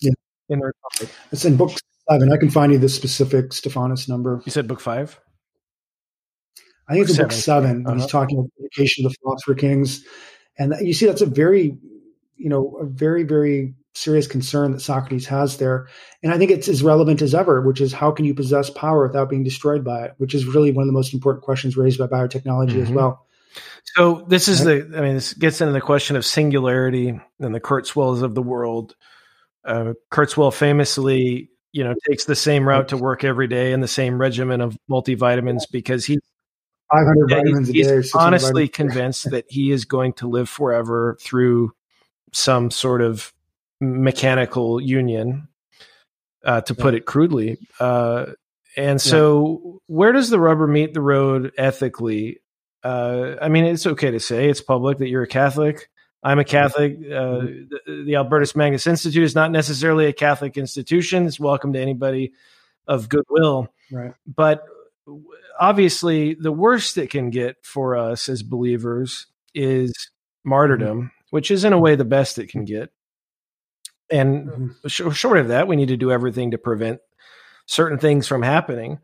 [0.00, 0.10] Yeah,
[0.48, 1.16] in the Republic.
[1.30, 1.70] It's in book
[2.10, 2.32] seven.
[2.32, 4.42] I can find you the specific Stephanus number.
[4.44, 5.20] You said book five.
[6.90, 7.96] I think it's in book seven uh-huh.
[7.96, 10.04] he's talking about the education of the philosopher kings,
[10.58, 11.78] and you see that's a very,
[12.36, 15.86] you know, a very very serious concern that Socrates has there,
[16.22, 19.06] and I think it's as relevant as ever, which is how can you possess power
[19.06, 21.98] without being destroyed by it, which is really one of the most important questions raised
[21.98, 22.82] by biotechnology mm-hmm.
[22.82, 23.24] as well.
[23.96, 24.88] So this is right?
[24.88, 27.08] the, I mean, this gets into the question of singularity
[27.40, 28.94] and the Kurzweils of the world.
[29.64, 33.88] Uh, Kurzweil famously, you know, takes the same route to work every day and the
[33.88, 36.18] same regimen of multivitamins because he
[36.90, 37.96] 500 yeah, vitamins he's, a day.
[37.96, 41.72] He's honestly convinced that he is going to live forever through
[42.32, 43.32] some sort of
[43.80, 45.48] mechanical union,
[46.44, 46.82] uh, to yeah.
[46.82, 47.58] put it crudely.
[47.78, 48.26] Uh,
[48.76, 49.72] and so, yeah.
[49.86, 52.40] where does the rubber meet the road ethically?
[52.82, 55.88] Uh, I mean, it's okay to say it's public that you're a Catholic.
[56.22, 56.96] I'm a Catholic.
[56.98, 57.74] Uh, mm-hmm.
[57.86, 61.26] the, the, Albertus Magnus Institute is not necessarily a Catholic institution.
[61.26, 62.32] It's welcome to anybody
[62.86, 63.68] of goodwill.
[63.90, 64.12] Right.
[64.26, 64.64] But
[65.58, 70.10] obviously the worst it can get for us as believers is
[70.44, 72.90] martyrdom which is in a way the best it can get.
[74.10, 74.88] And mm-hmm.
[74.88, 77.00] sh- short of that, we need to do everything to prevent
[77.66, 78.98] certain things from happening.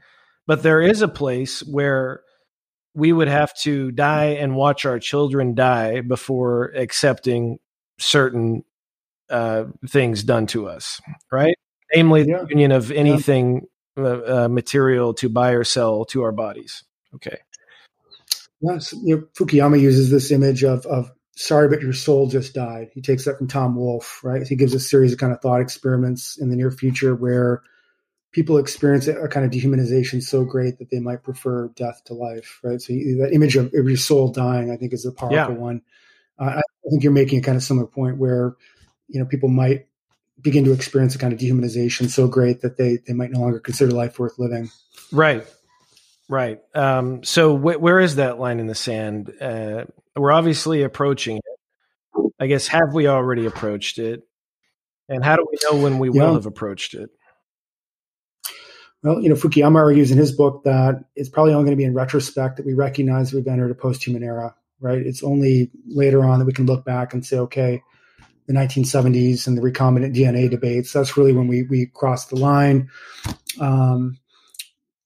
[0.46, 2.22] But there is a place where
[2.94, 7.58] we would have to die and watch our children die before accepting
[7.98, 8.64] certain
[9.30, 11.00] uh, things done to us,
[11.30, 11.56] right?
[11.94, 12.42] Namely, yeah.
[12.42, 13.66] the union of anything.
[13.96, 16.84] Uh, material to buy or sell to our bodies.
[17.14, 17.38] Okay.
[18.60, 22.88] Yes, you know, Fukuyama uses this image of of sorry, but your soul just died.
[22.94, 24.46] He takes that from Tom Wolfe, right?
[24.46, 27.62] He gives a series of kind of thought experiments in the near future where
[28.32, 32.60] people experience a kind of dehumanization so great that they might prefer death to life,
[32.62, 32.80] right?
[32.80, 35.48] So that image of, of your soul dying, I think, is a powerful yeah.
[35.48, 35.82] one.
[36.38, 38.56] Uh, I think you're making a kind of similar point where
[39.08, 39.85] you know people might
[40.40, 43.60] begin to experience a kind of dehumanization so great that they they might no longer
[43.60, 44.70] consider life worth living.
[45.12, 45.46] Right,
[46.28, 46.60] right.
[46.74, 49.32] Um, so wh- where is that line in the sand?
[49.40, 49.84] Uh,
[50.14, 52.32] we're obviously approaching it.
[52.38, 54.22] I guess have we already approached it?
[55.08, 56.24] And how do we know when we yeah.
[56.24, 57.10] will have approached it?
[59.02, 61.84] Well, you know, Fukuyama argues in his book that it's probably only going to be
[61.84, 64.98] in retrospect that we recognize we've entered a post-human era, right?
[64.98, 67.82] It's only later on that we can look back and say, okay,
[68.46, 70.92] the 1970s and the recombinant DNA debates.
[70.92, 72.90] That's really when we we crossed the line.
[73.60, 74.18] Um,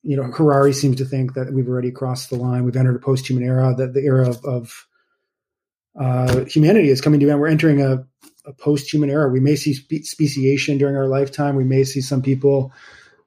[0.03, 2.64] you know, Harari seems to think that we've already crossed the line.
[2.64, 3.74] We've entered a post-human era.
[3.76, 4.86] That the era of, of
[5.99, 7.41] uh, humanity is coming to an end.
[7.41, 8.07] We're entering a,
[8.47, 9.28] a post-human era.
[9.28, 11.57] We may see spe- speciation during our lifetime.
[11.57, 12.72] We may see some people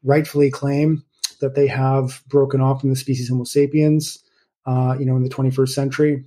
[0.04, 1.04] rightfully claim
[1.42, 4.24] that they have broken off from the species Homo sapiens.
[4.66, 6.24] Uh, you know, in the 21st century.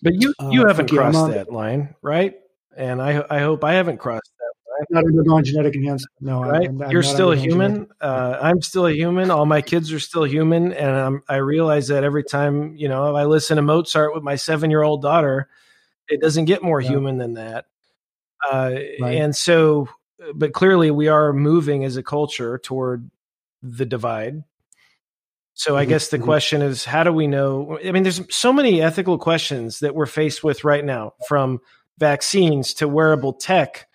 [0.00, 2.34] But you you uh, haven't Fukuyama, crossed that line, right?
[2.76, 4.44] And I I hope I haven't crossed that.
[4.72, 4.86] Line.
[4.90, 6.12] Not undergone genetic enhancement.
[6.20, 6.68] No, right.
[6.68, 7.86] I'm, I'm You're still a human.
[8.00, 9.30] Uh, I'm still a human.
[9.30, 13.14] All my kids are still human, and I'm, I realize that every time you know
[13.14, 15.48] I listen to Mozart with my seven year old daughter,
[16.08, 16.90] it doesn't get more yeah.
[16.90, 17.66] human than that.
[18.50, 19.16] Uh, right.
[19.16, 19.88] And so,
[20.34, 23.10] but clearly, we are moving as a culture toward
[23.62, 24.42] the divide.
[25.54, 25.90] So I mm-hmm.
[25.90, 26.24] guess the mm-hmm.
[26.24, 27.78] question is, how do we know?
[27.84, 31.60] I mean, there's so many ethical questions that we're faced with right now, from
[31.98, 33.86] vaccines to wearable tech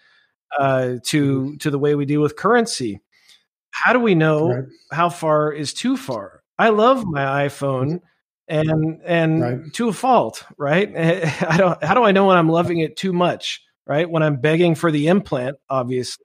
[0.58, 1.58] uh, to mm-hmm.
[1.58, 3.02] to the way we deal with currency.
[3.72, 4.64] How do we know right.
[4.91, 6.41] how far is too far?
[6.58, 8.02] I love my iPhone
[8.47, 9.74] and and right.
[9.74, 10.89] to a fault, right?
[10.95, 14.10] I don't how do I know when I'm loving it too much, right?
[14.10, 16.24] When I'm begging for the implant, obviously.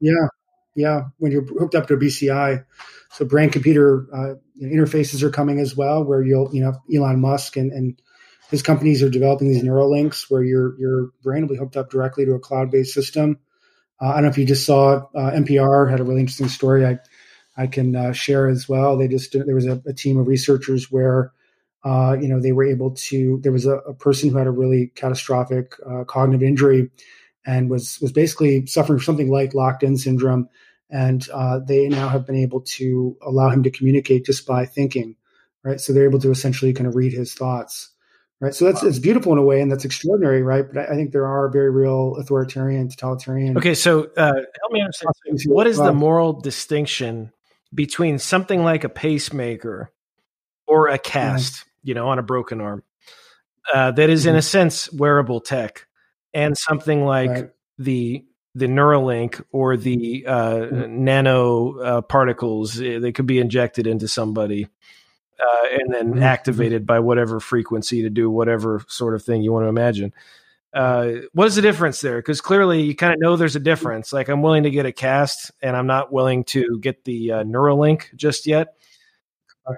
[0.00, 0.28] Yeah.
[0.76, 2.64] Yeah, when you're hooked up to a BCI,
[3.10, 7.56] so brain computer uh, interfaces are coming as well, where you'll you know Elon Musk
[7.56, 8.00] and and
[8.50, 11.90] his companies are developing these neural links where your your brain will be hooked up
[11.90, 13.38] directly to a cloud based system.
[14.00, 16.84] Uh, I don't know if you just saw uh, NPR had a really interesting story.
[16.84, 16.98] I
[17.56, 18.96] I can uh, share as well.
[18.96, 21.32] They just there was a, a team of researchers where
[21.84, 23.38] uh, you know they were able to.
[23.42, 26.90] There was a, a person who had a really catastrophic uh, cognitive injury
[27.46, 30.48] and was was basically suffering from something like locked in syndrome.
[30.92, 35.14] And uh, they now have been able to allow him to communicate just by thinking,
[35.62, 35.80] right?
[35.80, 37.89] So they're able to essentially kind of read his thoughts
[38.40, 38.54] right?
[38.54, 40.66] So that's it's beautiful in a way, and that's extraordinary, right?
[40.66, 43.56] But I, I think there are very real authoritarian, totalitarian.
[43.56, 45.12] Okay, so uh, help me understand.
[45.46, 47.32] What is the moral distinction
[47.72, 49.92] between something like a pacemaker
[50.66, 52.82] or a cast, you know, on a broken arm,
[53.72, 54.42] uh, that is in a mm-hmm.
[54.42, 55.86] sense wearable tech,
[56.34, 57.50] and something like right.
[57.78, 58.24] the
[58.54, 61.04] the Neuralink or the uh, mm-hmm.
[61.04, 64.66] nano uh, particles eh, that could be injected into somebody
[65.40, 66.22] uh, and then mm-hmm.
[66.22, 70.12] activated by whatever frequency to do whatever sort of thing you want to imagine.
[70.72, 72.18] Uh, what is the difference there?
[72.18, 74.12] Because clearly you kind of know there's a difference.
[74.12, 77.44] Like I'm willing to get a cast, and I'm not willing to get the uh,
[77.44, 78.74] Neuralink just yet.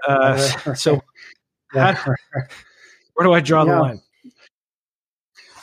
[0.07, 0.37] Uh,
[0.75, 1.01] so,
[1.71, 1.95] how,
[3.13, 3.73] where do I draw yeah.
[3.73, 4.01] the line?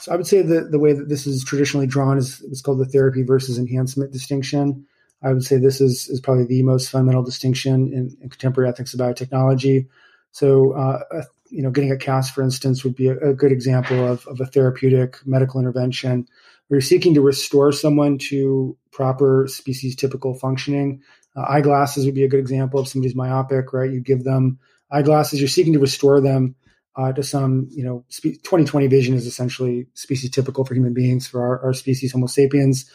[0.01, 2.79] So I would say the the way that this is traditionally drawn is it's called
[2.79, 4.87] the therapy versus enhancement distinction.
[5.23, 8.95] I would say this is, is probably the most fundamental distinction in, in contemporary ethics
[8.95, 9.87] of biotechnology.
[10.33, 14.07] So, uh, you know, getting a cast, for instance, would be a, a good example
[14.07, 16.27] of, of, a therapeutic medical intervention
[16.69, 21.03] where you're seeking to restore someone to proper species typical functioning.
[21.37, 23.91] Uh, eyeglasses would be a good example of somebody's myopic, right?
[23.91, 24.59] You give them
[24.91, 26.55] eyeglasses, you're seeking to restore them
[26.97, 31.41] uh, to some, you know, 2020 vision is essentially species typical for human beings, for
[31.41, 32.91] our, our species, Homo sapiens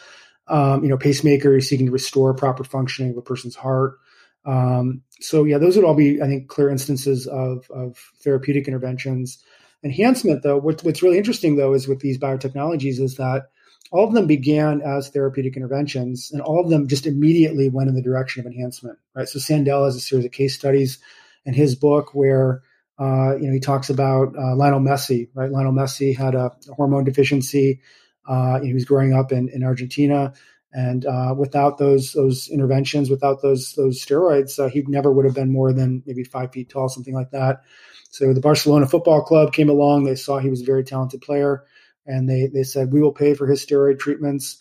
[0.48, 3.98] um, you know, pacemaker seeking to restore proper functioning of a person's heart.
[4.44, 9.42] Um, so yeah, those would all be, I think, clear instances of, of therapeutic interventions.
[9.82, 13.48] Enhancement, though, what, what's really interesting though is with these biotechnologies is that
[13.90, 17.94] all of them began as therapeutic interventions, and all of them just immediately went in
[17.94, 18.98] the direction of enhancement.
[19.14, 19.28] Right.
[19.28, 20.98] So Sandel has a series of case studies
[21.44, 22.62] in his book where
[22.98, 25.52] Uh, you know, he talks about uh, Lionel Messi, right?
[25.52, 27.80] Lionel Messi had a, a hormone deficiency.
[28.26, 30.32] Uh, he was growing up in, in Argentina,
[30.72, 35.34] and uh, without those those interventions, without those those steroids, uh, he never would have
[35.34, 37.62] been more than maybe five feet tall, something like that.
[38.10, 40.04] So the Barcelona Football Club came along.
[40.04, 41.64] They saw he was a very talented player,
[42.06, 44.58] and they they said we will pay for his steroid treatments.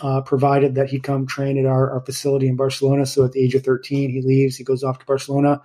[0.00, 3.04] Uh, provided that he come train at our, our facility in Barcelona.
[3.04, 5.60] So at the age of 13, he leaves, he goes off to Barcelona.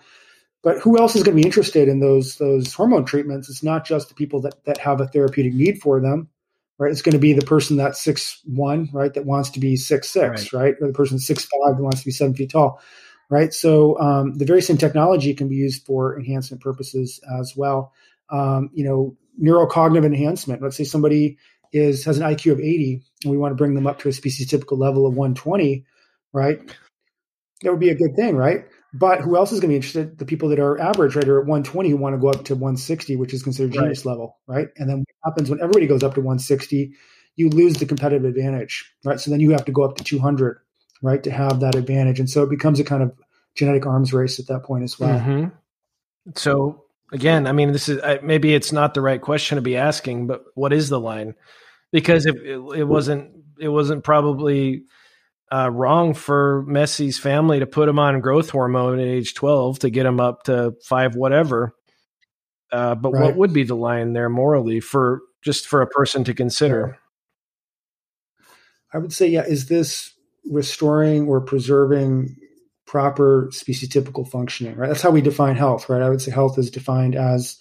[0.64, 3.50] But who else is going to be interested in those those hormone treatments?
[3.50, 6.30] It's not just the people that, that have a therapeutic need for them,
[6.78, 6.92] right?
[6.92, 10.10] It's going to be the person that's six one, right, that wants to be six
[10.10, 10.62] six, right.
[10.62, 10.76] right?
[10.82, 12.82] Or the person six five that wants to be seven feet tall,
[13.30, 13.54] right?
[13.54, 17.94] So um, the very same technology can be used for enhancement purposes as well.
[18.30, 20.62] Um, you know, neurocognitive enhancement.
[20.62, 21.38] Let's say somebody
[21.74, 24.14] is has an IQ of 80 and we want to bring them up to a
[24.14, 25.86] species typical level of 120,
[26.34, 26.60] right?
[27.62, 28.66] That would be a good thing, right?
[28.98, 30.18] But who else is going to be interested?
[30.18, 32.56] The people that are average, right, are at 120 who want to go up to
[32.56, 34.12] 160, which is considered genius right.
[34.12, 34.70] level, right?
[34.78, 36.94] And then what happens when everybody goes up to 160,
[37.36, 39.20] you lose the competitive advantage, right?
[39.20, 40.60] So then you have to go up to 200,
[41.04, 42.20] right, to have that advantage.
[42.20, 43.14] And so it becomes a kind of
[43.54, 45.20] genetic arms race at that point as well.
[45.20, 45.50] Mm-hmm.
[46.36, 50.26] So again, I mean, this is maybe it's not the right question to be asking,
[50.26, 51.36] but what is the line?
[51.92, 54.86] Because if it, it wasn't, it wasn't probably
[55.52, 59.90] uh, wrong for Messi's family to put him on growth hormone at age 12 to
[59.90, 61.74] get him up to five, whatever.
[62.72, 63.24] Uh, but right.
[63.24, 66.98] what would be the line there morally for just for a person to consider?
[68.94, 70.14] I would say, yeah, is this
[70.50, 72.36] restoring or preserving
[72.86, 74.88] proper species typical functioning, right?
[74.88, 76.02] That's how we define health, right?
[76.02, 77.58] I would say health is defined as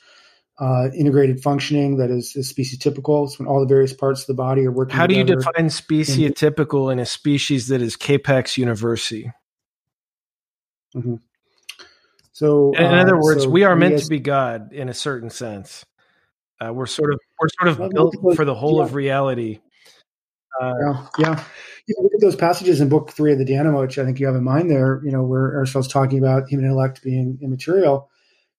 [0.59, 3.25] uh, integrated functioning that is, is species typical.
[3.25, 4.97] It's when all the various parts of the body are working.
[4.97, 9.33] How do you define species typical in a species that is Capax universi?
[10.95, 11.17] Mm-hmm.
[12.33, 15.31] So, in, uh, other words, so we are meant to be God in a certain
[15.31, 15.85] sense.
[16.61, 18.85] Uh, we're sort of we're sort of built for the whole yeah.
[18.85, 19.61] of reality.
[20.61, 21.45] Uh, yeah, yeah.
[21.87, 24.19] You look at those passages in Book Three of the De Anima, which I think
[24.21, 25.03] you have in mind there.
[25.05, 28.11] You know, where Aristotle's talking about human intellect being immaterial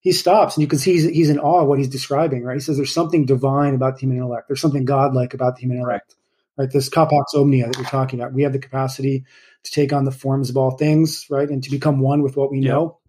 [0.07, 2.53] he stops and you can see he's, he's in awe of what he's describing, right?
[2.53, 4.47] He says there's something divine about the human intellect.
[4.47, 6.15] There's something godlike about the human intellect,
[6.57, 6.71] right?
[6.71, 8.31] This capax omnia that we're talking about.
[8.31, 9.25] We have the capacity
[9.63, 11.49] to take on the forms of all things, right?
[11.49, 12.99] And to become one with what we know.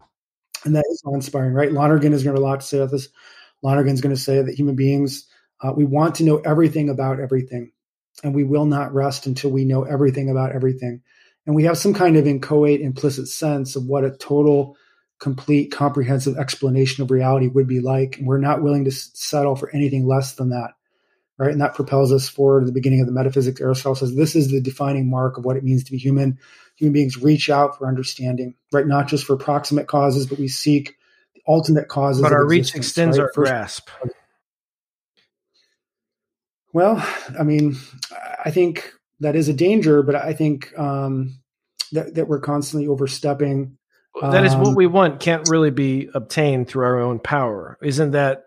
[0.65, 1.71] And that is inspiring, right?
[1.71, 3.07] Lonergan is going to have a lot to say about this.
[3.61, 5.25] Lonergan's going to say that human beings,
[5.61, 7.71] uh, we want to know everything about everything.
[8.25, 11.01] And we will not rest until we know everything about everything.
[11.45, 14.75] And we have some kind of inchoate, implicit sense of what a total–
[15.19, 18.17] complete, comprehensive explanation of reality would be like.
[18.17, 20.71] And we're not willing to settle for anything less than that.
[21.37, 21.51] Right.
[21.51, 23.61] And that propels us forward to the beginning of the metaphysics.
[23.61, 26.37] Aristotle says this is the defining mark of what it means to be human.
[26.75, 28.85] Human beings reach out for understanding, right?
[28.85, 30.97] Not just for proximate causes, but we seek
[31.35, 32.21] the ultimate causes.
[32.21, 33.23] But our reach extends right?
[33.23, 33.89] our First, grasp.
[36.73, 36.97] Well,
[37.39, 37.77] I mean,
[38.43, 38.91] I think
[39.21, 41.39] that is a danger, but I think um,
[41.93, 43.77] that, that we're constantly overstepping
[44.21, 47.77] that is what um, we want can't really be obtained through our own power.
[47.81, 48.43] Isn't that?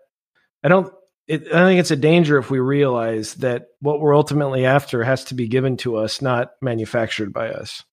[0.63, 0.93] I don't.
[1.27, 5.23] It, I think it's a danger if we realize that what we're ultimately after has
[5.25, 7.83] to be given to us, not manufactured by us.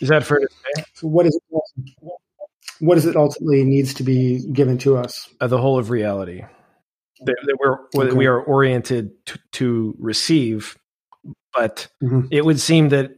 [0.00, 0.84] Is that fair to say?
[0.94, 1.62] So what is it?
[2.80, 5.28] What is it ultimately needs to be given to us?
[5.40, 6.42] Uh, the whole of reality
[7.20, 8.16] that, that we're okay.
[8.16, 10.76] we are oriented to, to receive,
[11.54, 12.26] but mm-hmm.
[12.30, 13.12] it would seem that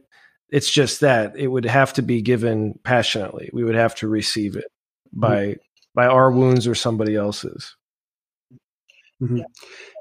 [0.49, 3.49] it's just that it would have to be given passionately.
[3.53, 4.67] We would have to receive it
[5.11, 5.59] by mm-hmm.
[5.93, 7.75] by our wounds or somebody else's.
[9.21, 9.41] Mm-hmm.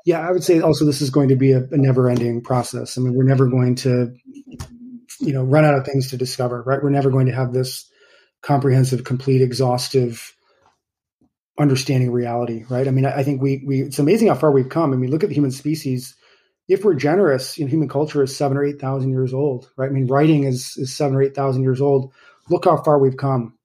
[0.05, 2.97] Yeah, I would say also this is going to be a, a never-ending process.
[2.97, 4.15] I mean, we're never going to,
[5.21, 6.63] you know, run out of things to discover.
[6.63, 6.83] Right?
[6.83, 7.91] We're never going to have this
[8.43, 10.35] comprehensive, complete, exhaustive
[11.59, 12.65] understanding reality.
[12.69, 12.89] Right?
[12.89, 14.93] I mean, I, I think we we it's amazing how far we've come.
[14.93, 16.15] I mean, look at the human species
[16.69, 19.89] if we're generous, you know, human culture is seven or eight thousand years old, right?
[19.89, 22.13] I mean, writing is is seven or eight thousand years old.
[22.51, 23.57] Look how far we've come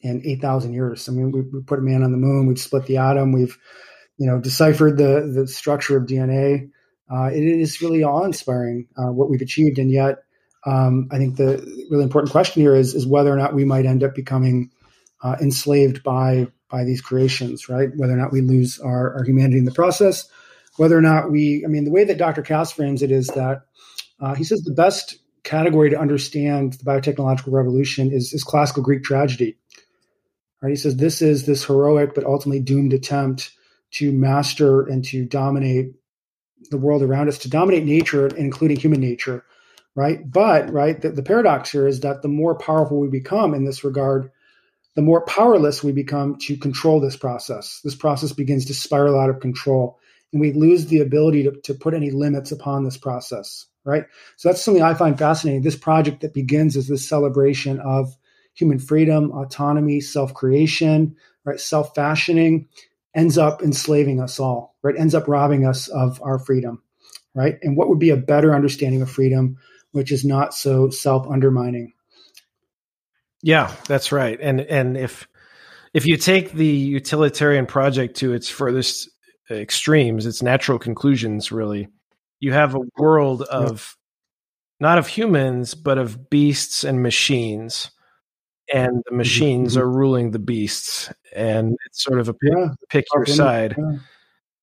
[0.00, 1.08] in eight thousand years.
[1.08, 2.46] I mean, we, we put a man on the moon.
[2.46, 3.32] We've split the atom.
[3.32, 3.56] We've,
[4.16, 6.70] you know, deciphered the the structure of DNA.
[7.10, 10.24] Uh, it is really awe-inspiring uh, what we've achieved, and yet,
[10.64, 11.58] um, I think the
[11.90, 14.70] really important question here is is whether or not we might end up becoming
[15.22, 17.90] uh, enslaved by by these creations, right?
[17.94, 20.28] Whether or not we lose our, our humanity in the process
[20.76, 22.42] whether or not we, I mean, the way that Dr.
[22.42, 23.62] Kass frames it is that
[24.20, 29.02] uh, he says the best category to understand the biotechnological revolution is, is classical Greek
[29.02, 29.56] tragedy.
[30.60, 30.70] Right?
[30.70, 33.52] He says this is this heroic but ultimately doomed attempt
[33.92, 35.94] to master and to dominate
[36.70, 39.44] the world around us, to dominate nature, including human nature.
[39.94, 40.30] Right.
[40.30, 43.82] But, right, the, the paradox here is that the more powerful we become in this
[43.82, 44.30] regard,
[44.94, 47.80] the more powerless we become to control this process.
[47.82, 49.98] This process begins to spiral out of control,
[50.32, 54.04] and we lose the ability to, to put any limits upon this process, right?
[54.36, 55.62] So that's something I find fascinating.
[55.62, 58.14] This project that begins as this celebration of
[58.54, 61.60] human freedom, autonomy, self creation, right?
[61.60, 62.68] Self fashioning
[63.14, 64.96] ends up enslaving us all, right?
[64.98, 66.82] Ends up robbing us of our freedom,
[67.34, 67.56] right?
[67.62, 69.56] And what would be a better understanding of freedom,
[69.92, 71.92] which is not so self undermining?
[73.42, 74.38] Yeah, that's right.
[74.40, 75.28] And and if
[75.94, 79.08] if you take the utilitarian project to its furthest
[79.50, 81.88] extremes, its natural conclusions, really,
[82.40, 83.96] you have a world of
[84.80, 87.90] not of humans, but of beasts and machines.
[88.74, 89.82] And the mm-hmm, machines mm-hmm.
[89.82, 93.76] are ruling the beasts, and it's sort of a pick, yeah, pick your side.
[93.78, 93.98] Yeah.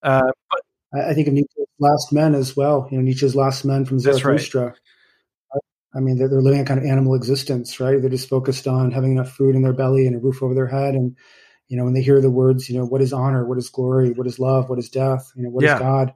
[0.04, 0.62] Uh, but,
[1.08, 2.88] I think of Nietzsche's Last Men as well.
[2.92, 4.66] You know, Nietzsche's Last Men from Zarathustra.
[4.66, 5.62] Right.
[5.96, 8.02] I mean, they're, they're living a kind of animal existence, right?
[8.02, 10.68] They're just focused on having enough food in their belly and a roof over their
[10.68, 10.96] head.
[10.96, 11.16] And,
[11.74, 13.47] you know, when they hear the words, you know, what is honor?
[13.47, 14.11] What is glory?
[14.11, 14.69] What is love?
[14.69, 15.32] What is death?
[15.36, 15.74] You know, what yeah.
[15.74, 16.13] is God?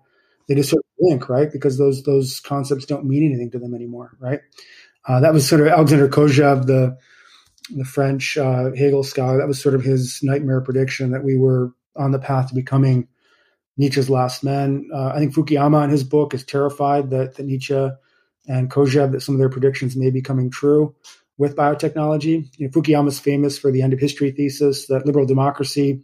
[0.48, 1.52] They just sort of blink, right?
[1.52, 4.42] Because those, those concepts don't mean anything to them anymore, right?
[5.08, 6.96] Uh, that was sort of Alexander Kojève, the,
[7.72, 9.40] the French uh, Hegel scholar.
[9.40, 13.08] That was sort of his nightmare prediction that we were on the path to becoming
[13.78, 14.88] Nietzsche's last men.
[14.94, 17.90] Uh, I think Fukuyama in his book is terrified that, that Nietzsche
[18.48, 20.94] and Kojève that some of their predictions may be coming true
[21.38, 22.50] with biotechnology.
[22.58, 26.04] You know, Fukuyama is famous for the end of history thesis that liberal democracy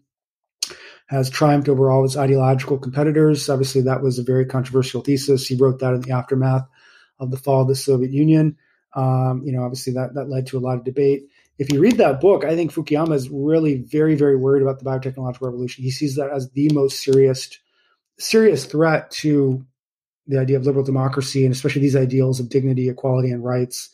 [1.08, 3.50] has triumphed over all its ideological competitors.
[3.50, 5.48] Obviously, that was a very controversial thesis.
[5.48, 6.68] He wrote that in the aftermath
[7.20, 8.58] of the fall of the Soviet Union.
[8.96, 11.24] Um, you know, obviously that that led to a lot of debate.
[11.58, 14.86] If you read that book, I think Fukuyama is really very, very worried about the
[14.86, 15.84] biotechnological revolution.
[15.84, 17.50] He sees that as the most serious
[18.20, 19.66] serious threat to
[20.28, 23.90] the idea of liberal democracy and especially these ideals of dignity, equality, and rights.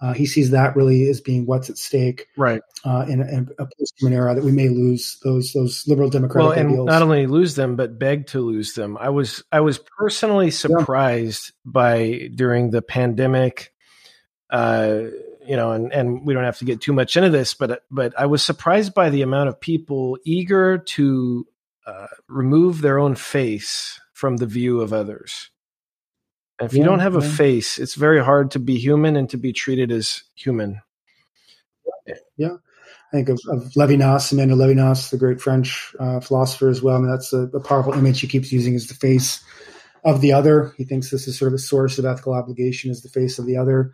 [0.00, 2.62] Uh, he sees that really as being what's at stake, right?
[2.84, 6.48] Uh, in, a, in a post-human era, that we may lose those those liberal democratic
[6.48, 6.86] well, and ideals.
[6.86, 8.96] not only lose them, but beg to lose them.
[8.98, 11.70] I was I was personally surprised yeah.
[11.70, 13.74] by during the pandemic.
[14.48, 15.02] Uh,
[15.46, 18.18] you know, and and we don't have to get too much into this, but but
[18.18, 21.46] I was surprised by the amount of people eager to
[21.86, 25.50] uh, remove their own face from the view of others.
[26.60, 29.52] If you don't have a face, it's very hard to be human and to be
[29.52, 30.82] treated as human.
[32.36, 32.56] Yeah.
[33.12, 36.96] I think of, of Levinas, Emmanuel Levinas, the great French uh, philosopher as well.
[36.96, 39.42] I mean, that's a, a, powerful image he keeps using as the face
[40.04, 40.72] of the other.
[40.76, 43.46] He thinks this is sort of a source of ethical obligation as the face of
[43.46, 43.92] the other.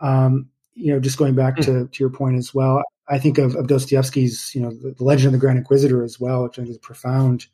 [0.00, 1.64] Um, you know, just going back mm.
[1.64, 5.04] to, to your point as well, I think of, of Dostoevsky's, you know, the, the,
[5.04, 7.46] Legend of the Grand Inquisitor as well, which I think is profound.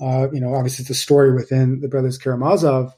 [0.00, 2.94] Uh, you know, obviously it's a story within the Brothers Karamazov,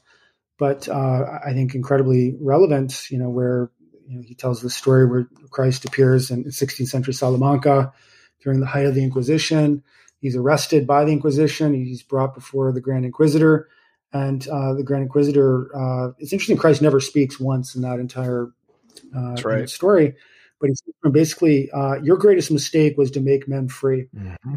[0.61, 3.09] but uh, I think incredibly relevant.
[3.09, 3.71] You know, where
[4.07, 7.91] you know, he tells the story where Christ appears in 16th century Salamanca
[8.43, 9.83] during the height of the Inquisition.
[10.19, 11.73] He's arrested by the Inquisition.
[11.73, 13.69] He's brought before the Grand Inquisitor,
[14.13, 15.75] and uh, the Grand Inquisitor.
[15.75, 16.57] Uh, it's interesting.
[16.57, 18.51] Christ never speaks once in that entire
[19.17, 19.67] uh, right.
[19.67, 20.13] story,
[20.59, 24.09] but he's basically uh, your greatest mistake was to make men free.
[24.15, 24.53] Mm-hmm.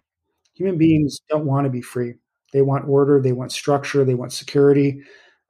[0.53, 2.17] Human beings don't want to be free.
[2.53, 3.23] They want order.
[3.23, 4.05] They want structure.
[4.05, 5.03] They want security.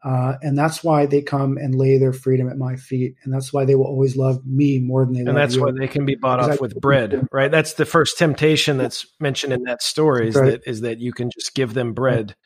[0.04, 3.14] Uh, and that's why they come and lay their freedom at my feet.
[3.24, 5.62] And that's why they will always love me more than they and that's you.
[5.62, 7.50] why they can be bought off with bread, right?
[7.50, 10.50] That's the first temptation that's mentioned in that story is right.
[10.50, 12.36] that is that you can just give them bread.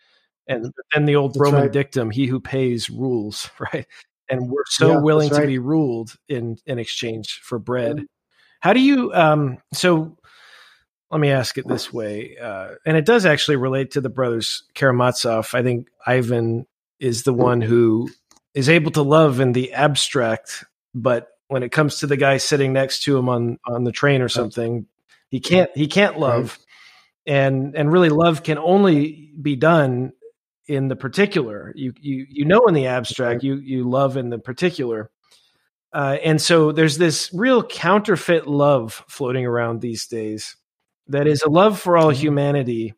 [0.46, 1.72] And then the old that's Roman right.
[1.72, 3.86] dictum, he who pays rules, right?
[4.30, 5.40] And we're so yeah, willing right.
[5.40, 7.98] to be ruled in in exchange for bread.
[7.98, 8.04] Yeah.
[8.60, 10.16] How do you um so
[11.10, 14.64] let me ask it this way, uh, and it does actually relate to the brothers
[14.74, 15.54] Karamazov.
[15.54, 16.66] I think Ivan
[17.00, 18.10] is the one who
[18.54, 22.72] is able to love in the abstract, but when it comes to the guy sitting
[22.72, 24.86] next to him on on the train or something,
[25.28, 26.58] he can't he can't love.
[27.26, 30.12] And and really love can only be done
[30.66, 31.72] in the particular.
[31.74, 35.10] You you you know in the abstract, you you love in the particular.
[35.92, 40.56] Uh, and so there's this real counterfeit love floating around these days
[41.06, 42.20] that is a love for all mm-hmm.
[42.20, 42.94] humanity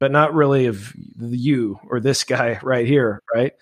[0.00, 3.52] but not really of you or this guy right here, right?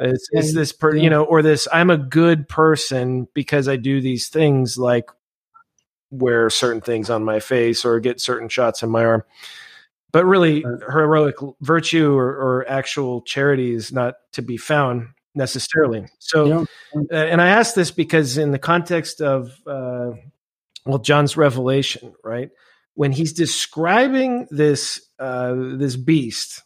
[0.00, 4.00] It's, it's this per, you know, or this I'm a good person because I do
[4.00, 5.10] these things like
[6.10, 9.24] wear certain things on my face or get certain shots in my arm.
[10.12, 16.06] But really, heroic virtue or, or actual charity is not to be found necessarily.
[16.18, 16.64] So, yeah.
[17.12, 20.10] uh, and I ask this because in the context of, uh,
[20.84, 22.50] well, John's revelation, right?
[22.94, 26.62] When he's describing this uh, this beast,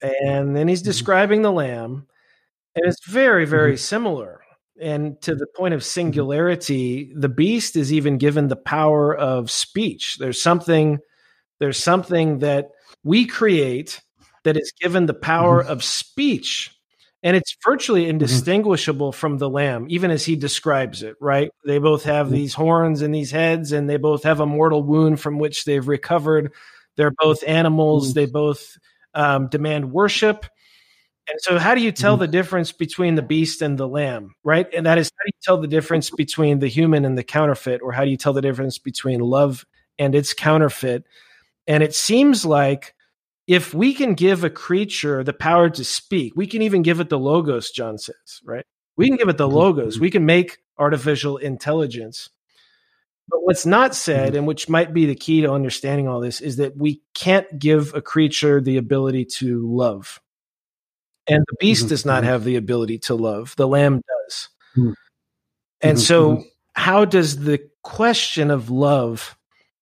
[0.00, 0.90] and then he's mm-hmm.
[0.90, 2.06] describing the lamb,
[2.74, 3.78] and it's very very mm-hmm.
[3.78, 4.40] similar.
[4.80, 10.18] And to the point of singularity, the beast is even given the power of speech.
[10.20, 10.98] There's something,
[11.58, 12.68] there's something that
[13.02, 14.00] we create
[14.44, 15.72] that is given the power mm-hmm.
[15.72, 16.77] of speech.
[17.22, 18.10] And it's virtually mm-hmm.
[18.10, 19.18] indistinguishable mm-hmm.
[19.18, 21.50] from the lamb, even as he describes it, right?
[21.64, 22.36] They both have mm-hmm.
[22.36, 25.86] these horns and these heads, and they both have a mortal wound from which they've
[25.86, 26.52] recovered.
[26.96, 28.08] They're both animals.
[28.10, 28.14] Mm-hmm.
[28.14, 28.78] They both
[29.14, 30.46] um, demand worship
[31.28, 32.22] and so, how do you tell mm-hmm.
[32.22, 34.66] the difference between the beast and the lamb, right?
[34.74, 37.82] And that is, how do you tell the difference between the human and the counterfeit,
[37.82, 39.66] or how do you tell the difference between love
[39.98, 41.04] and its counterfeit?
[41.66, 42.94] And it seems like
[43.48, 47.08] if we can give a creature the power to speak, we can even give it
[47.08, 48.64] the logos, John says, right?
[48.96, 49.56] We can give it the mm-hmm.
[49.56, 49.98] logos.
[49.98, 52.30] We can make artificial intelligence.
[53.28, 54.36] But what's not said, mm-hmm.
[54.36, 57.94] and which might be the key to understanding all this, is that we can't give
[57.94, 60.20] a creature the ability to love
[61.28, 61.88] and the beast mm-hmm.
[61.90, 62.30] does not mm-hmm.
[62.30, 64.92] have the ability to love the lamb does mm-hmm.
[65.80, 66.02] and mm-hmm.
[66.02, 66.42] so mm-hmm.
[66.72, 69.36] how does the question of love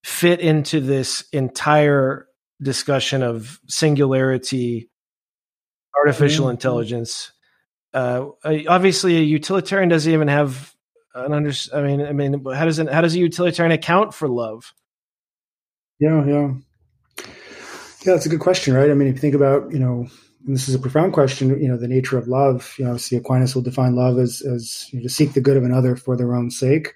[0.04, 2.25] fit into this entire
[2.60, 4.90] discussion of singularity
[5.96, 6.52] artificial mm-hmm.
[6.52, 7.32] intelligence
[7.94, 8.26] uh,
[8.68, 10.74] obviously a utilitarian doesn't even have
[11.14, 14.28] an under i mean i mean how does it how does a utilitarian account for
[14.28, 14.74] love
[15.98, 16.52] yeah yeah
[17.18, 17.24] yeah
[18.04, 20.06] that's a good question right i mean if you think about you know
[20.46, 22.74] and this is a profound question, you know, the nature of love.
[22.78, 25.56] You know, see, Aquinas will define love as, as you know, to seek the good
[25.56, 26.94] of another for their own sake,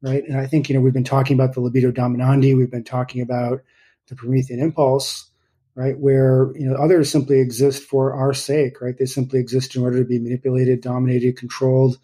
[0.00, 0.22] right?
[0.28, 3.20] And I think, you know, we've been talking about the libido dominandi, we've been talking
[3.20, 3.62] about
[4.08, 5.30] the Promethean impulse,
[5.74, 5.98] right?
[5.98, 8.96] Where, you know, others simply exist for our sake, right?
[8.96, 11.98] They simply exist in order to be manipulated, dominated, controlled.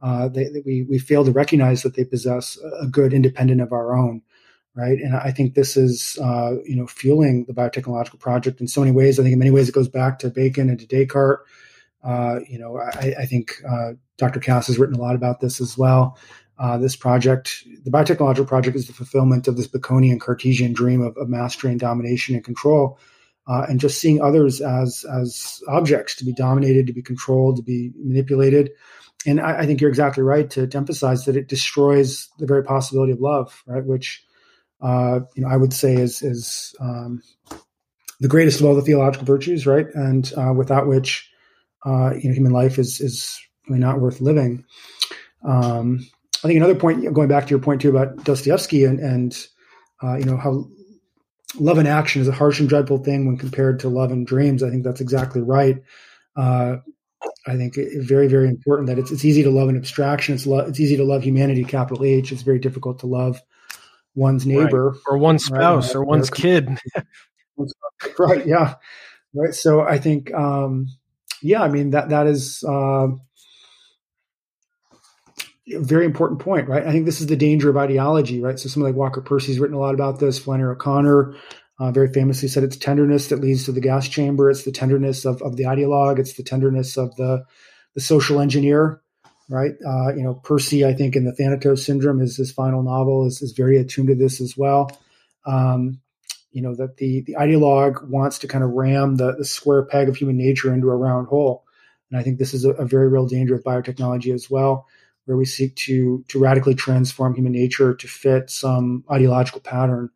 [0.00, 3.96] Uh, they, we, we fail to recognize that they possess a good independent of our
[3.96, 4.22] own
[4.76, 4.98] right?
[4.98, 8.92] And I think this is, uh, you know, fueling the biotechnological project in so many
[8.92, 9.18] ways.
[9.18, 11.42] I think in many ways it goes back to Bacon and to Descartes.
[12.04, 14.38] Uh, you know, I, I think uh, Dr.
[14.38, 16.18] Kass has written a lot about this as well.
[16.58, 21.16] Uh, this project, the biotechnological project, is the fulfillment of this Baconian Cartesian dream of,
[21.16, 22.98] of mastery and domination and control,
[23.46, 27.62] uh, and just seeing others as as objects to be dominated, to be controlled, to
[27.62, 28.70] be manipulated.
[29.26, 32.62] And I, I think you're exactly right to, to emphasize that it destroys the very
[32.62, 33.84] possibility of love, right?
[33.84, 34.24] Which
[34.80, 37.22] uh, you know, I would say is is um,
[38.20, 39.86] the greatest of all the theological virtues, right?
[39.94, 41.30] And uh, without which,
[41.84, 43.38] uh, you know, human life is is
[43.68, 44.64] really not worth living.
[45.44, 46.06] Um,
[46.44, 49.46] I think another point, going back to your point too about Dostoevsky and and
[50.02, 50.68] uh, you know how
[51.58, 54.62] love and action is a harsh and dreadful thing when compared to love and dreams.
[54.62, 55.82] I think that's exactly right.
[56.36, 56.76] Uh,
[57.46, 60.34] I think it's very, very important that it's, it's easy to love an abstraction.
[60.34, 62.32] It's, lo- it's easy to love humanity, capital H.
[62.32, 63.40] It's very difficult to love
[64.14, 65.00] one's neighbor right.
[65.06, 65.96] or one spouse right?
[65.96, 66.78] or one's kid.
[68.18, 68.46] right.
[68.46, 68.74] Yeah.
[69.34, 69.54] Right.
[69.54, 70.88] So I think, um,
[71.42, 73.08] yeah, I mean, that, that is, uh,
[75.68, 76.86] very important point, right?
[76.86, 78.58] I think this is the danger of ideology, right?
[78.58, 80.38] So someone like Walker Percy's written a lot about this.
[80.38, 81.34] Flannery O'Connor
[81.78, 84.50] uh, very famously said it's tenderness that leads to the gas chamber.
[84.50, 86.18] It's the tenderness of, of the ideologue.
[86.18, 87.44] It's the tenderness of the,
[87.94, 89.02] the social engineer,
[89.48, 89.72] right?
[89.86, 93.42] Uh, you know, Percy, I think, in the Thanatos Syndrome, is his final novel, is,
[93.42, 94.90] is very attuned to this as well.
[95.44, 96.00] Um,
[96.52, 100.08] you know, that the the ideologue wants to kind of ram the, the square peg
[100.08, 101.64] of human nature into a round hole.
[102.10, 104.86] And I think this is a, a very real danger of biotechnology as well,
[105.26, 110.10] where we seek to to radically transform human nature to fit some ideological pattern,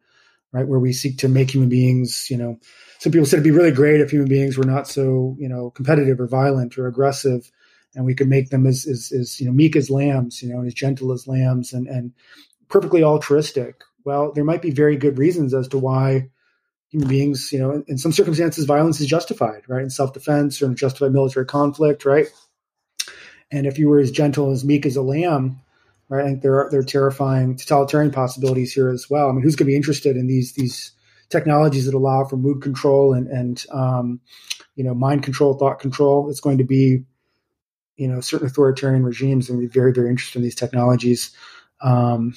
[0.52, 0.66] right?
[0.66, 2.58] Where we seek to make human beings, you know,
[2.98, 5.70] some people said it'd be really great if human beings were not so, you know,
[5.70, 7.50] competitive or violent or aggressive
[7.94, 10.58] and we could make them as, as, as you know meek as lambs, you know,
[10.58, 12.12] and as gentle as lambs, and and
[12.68, 13.82] perfectly altruistic.
[14.04, 16.30] Well, there might be very good reasons as to why
[16.88, 20.60] human beings, you know, in, in some circumstances, violence is justified, right, in self defense
[20.62, 22.26] or in justified military conflict, right.
[23.52, 25.60] And if you were as gentle as meek as a lamb,
[26.08, 29.28] right, I think there are there are terrifying totalitarian possibilities here as well.
[29.28, 30.92] I mean, who's going to be interested in these these
[31.28, 34.20] technologies that allow for mood control and and um,
[34.76, 36.30] you know mind control, thought control?
[36.30, 37.04] It's going to be
[37.96, 41.34] you know certain authoritarian regimes and be very very interested in these technologies.
[41.80, 42.34] Um,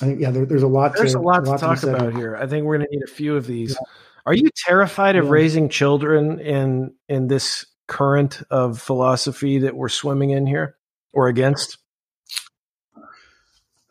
[0.00, 0.94] I think yeah, there, there's a lot.
[0.96, 2.36] There's to, a lot, a lot to talk to about here.
[2.36, 3.72] I think we're going to need a few of these.
[3.72, 3.86] Yeah.
[4.26, 5.30] Are you terrified of yeah.
[5.30, 10.76] raising children in in this current of philosophy that we're swimming in here,
[11.12, 11.78] or against?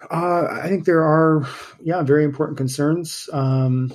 [0.10, 1.48] Uh, I think there are,
[1.80, 3.30] yeah, very important concerns.
[3.32, 3.94] Um,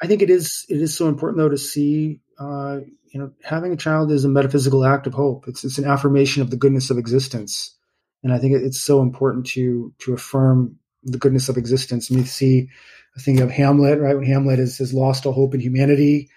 [0.00, 2.80] I think it is it is so important though to see uh,
[3.16, 5.48] you know, having a child is a metaphysical act of hope.
[5.48, 7.74] It's it's an affirmation of the goodness of existence,
[8.22, 12.10] and I think it's so important to to affirm the goodness of existence.
[12.10, 12.68] And we see
[13.16, 14.14] a thing of Hamlet, right?
[14.14, 16.28] When Hamlet has, has lost all hope in humanity,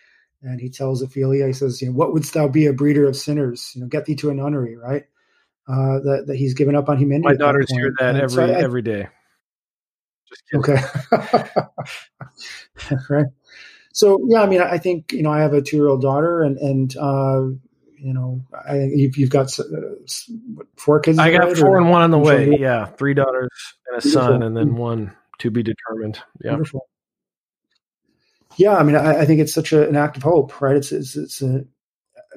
[0.42, 3.16] and he tells Ophelia, he says, you know, what wouldst thou be a breeder of
[3.16, 3.72] sinners?
[3.76, 5.04] You know, get thee to a nunnery, right?
[5.70, 7.28] uh, that that he's given up on humanity.
[7.28, 9.08] My daughters that hear that and every so I, every day.
[10.54, 10.78] Okay.
[13.10, 13.26] right.
[13.94, 16.42] So yeah, I mean, I think you know I have a two year old daughter,
[16.42, 17.42] and and uh,
[17.98, 19.64] you know, I you've, you've got uh,
[20.76, 21.20] four kids.
[21.20, 22.58] I got four and one on the way.
[22.60, 23.50] Yeah, three daughters
[23.88, 24.28] and a Beautiful.
[24.28, 26.20] son, and then one to be determined.
[26.44, 26.52] Yeah.
[26.52, 26.89] Wonderful.
[28.58, 30.76] Yeah, I mean, I, I think it's such a, an act of hope, right?
[30.76, 31.66] It's it's, it's a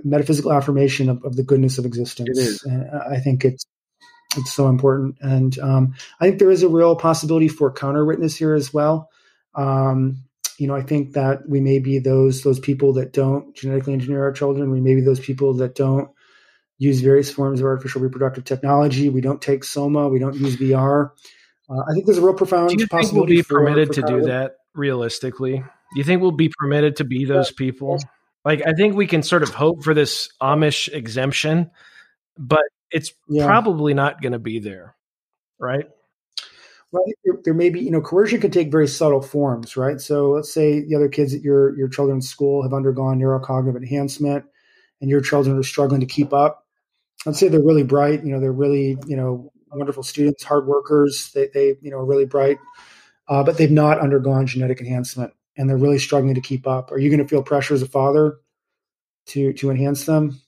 [0.05, 2.39] metaphysical affirmation of, of the goodness of existence.
[2.39, 2.63] It is.
[2.65, 3.67] And I think it's
[4.37, 8.35] it's so important, and um, I think there is a real possibility for counter witness
[8.35, 9.11] here as well.
[9.55, 10.25] Um,
[10.59, 14.23] you know, I think that we may be those those people that don't genetically engineer
[14.23, 14.71] our children.
[14.71, 16.11] We may be those people that don't
[16.79, 19.09] use various forms of artificial reproductive technology.
[19.09, 20.09] We don't take soma.
[20.09, 21.11] We don't use VR.
[21.69, 22.71] Uh, I think there's a real profound.
[22.71, 25.63] Do you think we'll be permitted for, for to do that realistically?
[25.95, 27.99] Do you think we'll be permitted to be those people?
[28.45, 31.71] Like, I think we can sort of hope for this Amish exemption,
[32.39, 33.47] but it's yeah.
[33.47, 34.97] probably not going to be there,
[35.59, 35.87] right?
[36.93, 40.01] Well, There, there, may be, you know, coercion can take very subtle forms, right?
[40.01, 44.45] So let's say the other kids at your your children's school have undergone neurocognitive enhancement,
[45.01, 46.67] and your children are struggling to keep up.
[47.25, 51.31] Let's say they're really bright, you know, they're really, you know, wonderful students, hard workers.
[51.35, 52.59] They, they you know, are really bright,
[53.27, 56.93] uh, but they've not undergone genetic enhancement, and they're really struggling to keep up.
[56.93, 58.39] Are you going to feel pressure as a father
[59.27, 60.41] to to enhance them?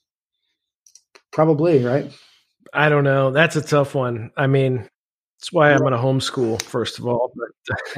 [1.32, 2.12] Probably, right?
[2.72, 3.30] I don't know.
[3.30, 4.30] That's a tough one.
[4.36, 4.88] I mean,
[5.38, 7.32] that's why I'm going to homeschool first of all.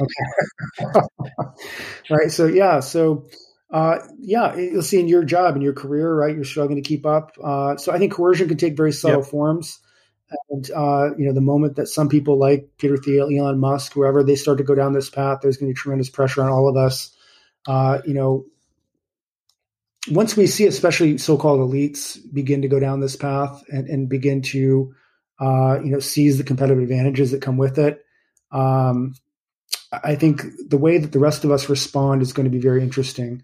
[0.01, 0.99] Okay.
[2.09, 2.31] right.
[2.31, 2.79] So yeah.
[2.81, 3.27] So
[3.71, 6.33] uh, yeah, you'll see in your job in your career, right?
[6.33, 7.37] You're struggling to keep up.
[7.43, 9.29] Uh, so I think coercion can take very subtle yep.
[9.29, 9.79] forms.
[10.49, 14.23] And uh, you know, the moment that some people like Peter Thiel, Elon Musk, whoever,
[14.23, 16.67] they start to go down this path, there's going to be tremendous pressure on all
[16.67, 17.15] of us.
[17.65, 18.45] Uh, you know,
[20.09, 24.41] once we see, especially so-called elites, begin to go down this path and, and begin
[24.41, 24.93] to
[25.39, 28.03] uh, you know, seize the competitive advantages that come with it.
[28.51, 29.15] Um,
[29.91, 32.81] I think the way that the rest of us respond is going to be very
[32.81, 33.43] interesting.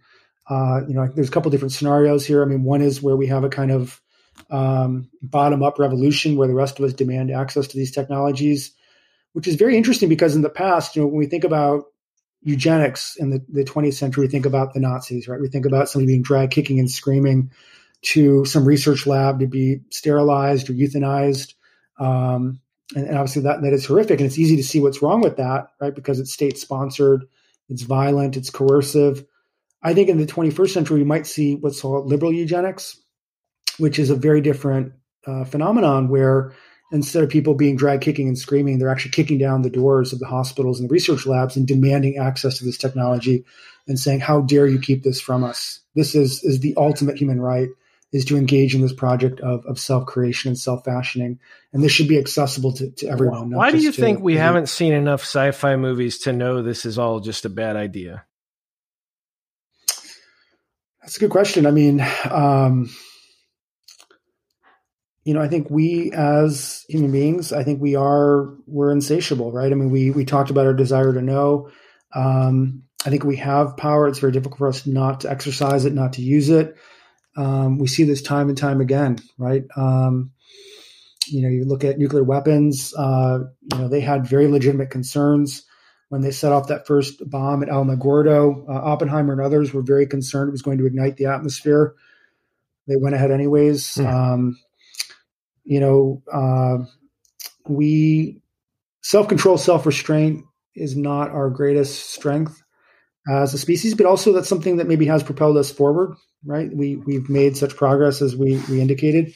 [0.49, 2.41] Uh, you know, there's a couple different scenarios here.
[2.41, 4.01] I mean, one is where we have a kind of
[4.49, 8.71] um, bottom-up revolution where the rest of us demand access to these technologies,
[9.34, 11.86] which is very interesting because in the past, you know, when we think about
[12.43, 15.39] eugenics in the, the 20th century, we think about the Nazis, right?
[15.39, 17.51] We think about somebody being dragged kicking and screaming
[18.03, 21.53] to some research lab to be sterilized or euthanized.
[21.97, 22.59] Um,
[22.95, 24.19] and, and, obviously that, that is horrific.
[24.19, 25.95] And it's easy to see what's wrong with that, right?
[25.95, 27.25] Because it's state sponsored,
[27.69, 29.25] it's violent, it's coercive.
[29.81, 32.99] I think in the 21st century, we might see what's called liberal eugenics,
[33.78, 34.93] which is a very different
[35.26, 36.53] uh, phenomenon where
[36.91, 40.19] instead of people being dragged kicking and screaming, they're actually kicking down the doors of
[40.19, 43.43] the hospitals and the research labs and demanding access to this technology
[43.88, 45.80] and saying, how dare you keep this from us?
[45.95, 47.69] This is, is the ultimate human right
[48.13, 51.39] is to engage in this project of, of self creation and self fashioning.
[51.74, 53.49] And this should be accessible to, to everyone.
[53.49, 56.99] Why do you think we haven't seen enough sci fi movies to know this is
[56.99, 58.24] all just a bad idea?
[61.01, 61.65] That's a good question.
[61.65, 62.89] I mean, um,
[65.26, 69.71] you know, I think we as human beings, I think we are we're insatiable, right?
[69.71, 71.69] I mean, we we talked about our desire to know.
[72.13, 74.07] Um, I think we have power.
[74.07, 76.76] It's very difficult for us not to exercise it, not to use it.
[77.36, 79.63] Um, we see this time and time again, right?
[79.76, 80.32] Um,
[81.28, 82.93] you know, you look at nuclear weapons.
[82.93, 83.39] Uh,
[83.71, 85.63] you know, they had very legitimate concerns
[86.09, 88.69] when they set off that first bomb at Alamogordo.
[88.69, 91.95] Uh, Oppenheimer and others were very concerned it was going to ignite the atmosphere.
[92.88, 93.95] They went ahead anyways.
[93.95, 94.13] Mm.
[94.13, 94.59] Um,
[95.64, 96.86] you know, uh,
[97.68, 98.41] we
[99.01, 100.43] self control, self restraint
[100.76, 102.61] is not our greatest strength
[103.30, 106.70] as a species, but also that's something that maybe has propelled us forward right?
[106.76, 109.34] We we've made such progress as we we indicated,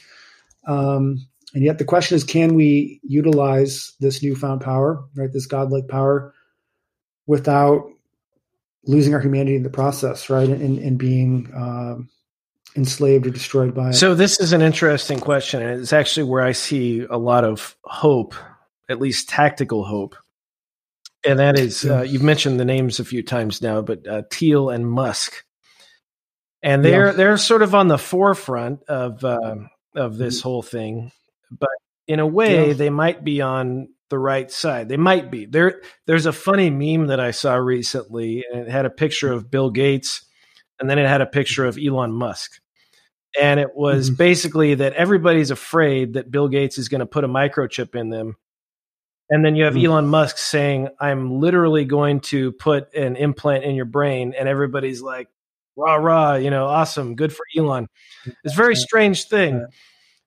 [0.66, 5.32] um, and yet the question is, can we utilize this newfound power, right?
[5.32, 6.34] This godlike power,
[7.26, 7.90] without
[8.84, 10.48] losing our humanity in the process, right?
[10.48, 12.08] And, and being um,
[12.78, 13.94] enslaved or destroyed by it.
[13.94, 17.76] So this is an interesting question, and it's actually where I see a lot of
[17.84, 18.34] hope,
[18.88, 20.16] at least tactical hope.
[21.26, 24.70] And that is, uh, you've mentioned the names a few times now, but uh, Thiel
[24.70, 25.44] and Musk
[26.62, 27.12] and they're yeah.
[27.12, 29.56] they're sort of on the forefront of uh,
[29.94, 30.48] of this mm-hmm.
[30.48, 31.12] whole thing,
[31.50, 31.68] but
[32.06, 32.72] in a way, yeah.
[32.74, 34.88] they might be on the right side.
[34.88, 35.46] They might be.
[35.46, 39.50] There there's a funny meme that I saw recently, and it had a picture of
[39.50, 40.24] Bill Gates,
[40.80, 42.60] and then it had a picture of Elon Musk.
[43.38, 44.16] And it was mm-hmm.
[44.16, 48.36] basically that everybody's afraid that Bill Gates is going to put a microchip in them.
[49.30, 49.92] And then you have mm-hmm.
[49.92, 54.34] Elon Musk saying, I'm literally going to put an implant in your brain.
[54.38, 55.28] And everybody's like,
[55.76, 57.88] rah rah, you know, awesome, good for Elon.
[58.44, 59.66] It's a very strange thing.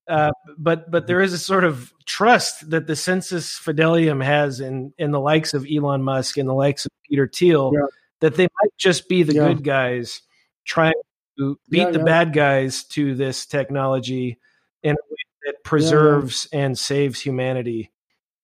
[0.08, 4.94] Uh, but but there is a sort of trust that the sensus fidelium has in
[4.98, 7.86] in the likes of Elon Musk and the likes of Peter Thiel Yeah.
[8.20, 9.48] that they might just be the Yeah.
[9.48, 10.22] good guys
[10.66, 10.94] trying
[11.38, 12.06] to beat Yeah, the yeah.
[12.06, 14.40] bad guys to this technology
[14.84, 17.92] in a way that preserves and saves humanity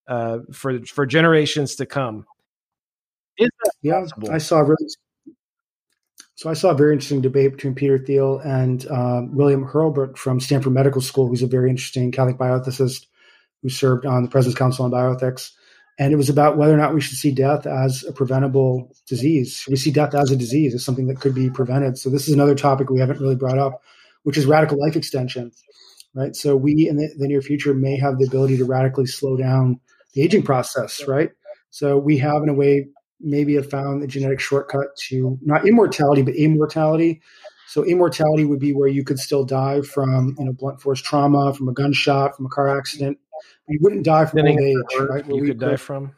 [0.08, 2.26] uh, for for generations to come.
[3.38, 4.32] Is that Yeah, possible?
[4.32, 4.88] I saw really.
[6.36, 10.40] So I saw a very interesting debate between Peter Thiel and um, William Hurlbut from
[10.40, 13.08] Stanford Medical School, who's a very interesting Catholic bioethicist
[13.64, 15.52] who served on the President's Council on Bioethics.
[16.00, 19.54] And it was about whether or not we should see death as a preventable disease.
[19.58, 21.98] Should we see death as a disease, as something that could be prevented?
[21.98, 23.82] So this is another topic we haven't really brought up,
[24.24, 25.52] which is radical life extension,
[26.14, 26.36] right?
[26.36, 29.80] So we in the, the near future may have the ability to radically slow down
[30.14, 31.32] the aging process, right?
[31.72, 32.88] So we have, in a way,
[33.20, 37.22] maybe have found the genetic shortcut to not immortality but amortality.
[37.68, 41.54] So amortality would be where you could still die from you know blunt force trauma,
[41.54, 43.18] from a gunshot, from a car accident.
[43.68, 44.76] You wouldn't die from old age,
[45.10, 45.28] right?
[45.28, 46.14] You we could die from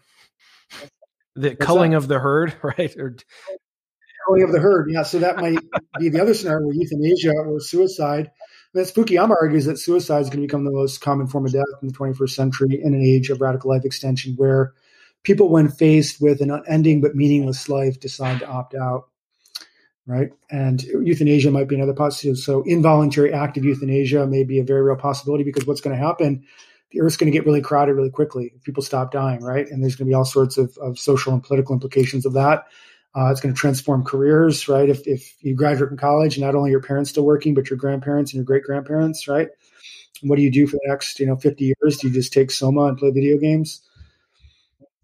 [1.35, 1.97] the What's culling that?
[1.97, 2.95] of the herd, right?
[2.97, 3.15] Or
[4.27, 4.91] Culling of the herd.
[4.91, 5.59] Yeah, so that might
[5.99, 8.31] be the other scenario where euthanasia or suicide.
[8.73, 11.63] But Fukuyama argues that suicide is going to become the most common form of death
[11.81, 14.73] in the 21st century in an age of radical life extension where
[15.23, 19.07] people, when faced with an unending but meaningless life, decide to opt out.
[20.05, 20.31] Right.
[20.49, 22.41] And euthanasia might be another possibility.
[22.41, 26.45] So, involuntary active euthanasia may be a very real possibility because what's going to happen?
[26.91, 29.41] The earth's going to get really crowded really quickly if people stop dying.
[29.41, 29.67] Right.
[29.67, 32.65] And there's going to be all sorts of, of social and political implications of that.
[33.15, 34.87] Uh, it's going to transform careers, right?
[34.87, 38.31] If, if you graduate from college, not only your parents still working, but your grandparents
[38.31, 39.47] and your great grandparents, right?
[40.21, 41.97] What do you do for the next, you know, 50 years?
[41.97, 43.81] Do you just take Soma and play video games?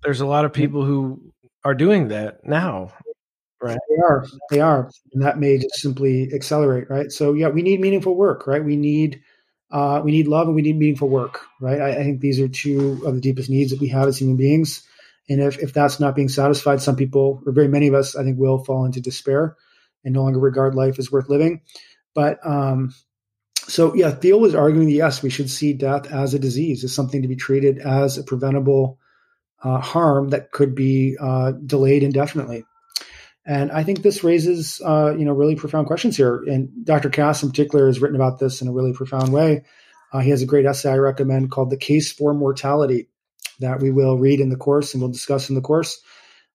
[0.06, 1.20] there's a lot of people who
[1.64, 2.94] are doing that now,
[3.62, 3.78] right?
[3.90, 7.12] They are, they are, and that may just simply accelerate, right?
[7.12, 8.64] So yeah, we need meaningful work, right?
[8.64, 9.22] We need,
[9.72, 11.82] uh, we need love and we need meaningful work, right?
[11.82, 14.38] I, I think these are two of the deepest needs that we have as human
[14.38, 14.84] beings.
[15.28, 18.24] And if, if that's not being satisfied, some people, or very many of us, I
[18.24, 19.57] think will fall into despair
[20.03, 21.61] and no longer regard life as worth living.
[22.13, 22.93] But um,
[23.55, 27.24] so, yeah, Thiel was arguing, yes, we should see death as a disease, as something
[27.24, 28.99] to be treated as a preventable
[29.63, 32.63] uh, harm that could be uh, delayed indefinitely.
[33.46, 36.43] And I think this raises, uh, you know, really profound questions here.
[36.48, 37.10] And Dr.
[37.10, 39.64] Kass, in particular, has written about this in a really profound way.
[40.12, 43.10] Uh, he has a great essay I recommend called "The Case for Mortality"
[43.60, 46.02] that we will read in the course and we'll discuss in the course,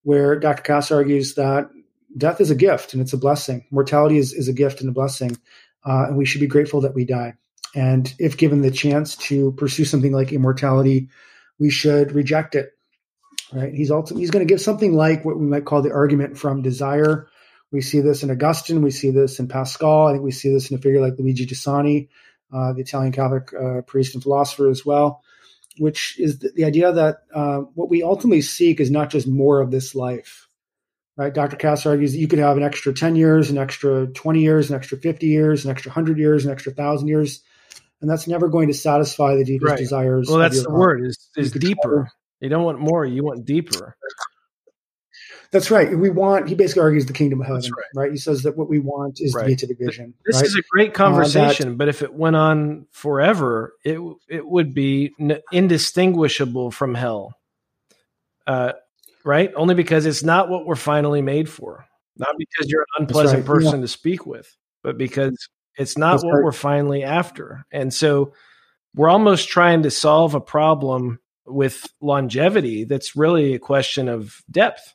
[0.02, 0.62] where Dr.
[0.62, 1.70] Kass argues that
[2.16, 3.64] death is a gift and it's a blessing.
[3.70, 5.36] Mortality is, is a gift and a blessing,
[5.84, 7.34] uh, and we should be grateful that we die.
[7.74, 11.08] And if given the chance to pursue something like immortality,
[11.58, 12.72] we should reject it
[13.52, 13.72] right?
[13.72, 16.62] He's also he's going to give something like what we might call the argument from
[16.62, 17.28] desire.
[17.72, 18.82] We see this in Augustine.
[18.82, 20.08] We see this in Pascal.
[20.08, 22.08] I think we see this in a figure like Luigi Giussani,
[22.52, 25.22] uh, the Italian Catholic uh, priest and philosopher as well,
[25.78, 29.60] which is the, the idea that uh, what we ultimately seek is not just more
[29.60, 30.48] of this life,
[31.16, 31.32] right?
[31.32, 31.56] Dr.
[31.56, 34.76] Kass argues that you could have an extra 10 years, an extra 20 years, an
[34.76, 37.42] extra 50 years, an extra 100 years, an extra 1,000 years.
[38.00, 39.78] And that's never going to satisfy the deepest Right.
[39.78, 40.26] desires.
[40.28, 40.80] Well, that's the heart.
[40.80, 42.10] word is is deeper.
[42.40, 43.96] You don't want more, you want deeper.
[45.52, 45.96] That's right.
[45.98, 46.48] We want.
[46.48, 48.10] He basically argues the kingdom of heaven, That's right.
[48.10, 49.42] He says that what we want is Right.
[49.42, 50.14] the beatific vision.
[50.24, 50.44] This right?
[50.44, 55.40] is a great conversation, but if it went on forever, it it would be n-
[55.50, 57.34] indistinguishable from hell.
[58.46, 58.72] Uh,
[59.24, 59.50] right?
[59.56, 61.84] Only because it's not what we're finally made for.
[62.16, 63.46] Not because you're an unpleasant right.
[63.46, 66.44] person to speak with, but because it's not That's what right.
[66.44, 67.64] we're finally after.
[67.72, 68.34] And so
[68.94, 71.18] we're almost trying to solve a problem
[71.50, 74.94] with longevity that's really a question of depth.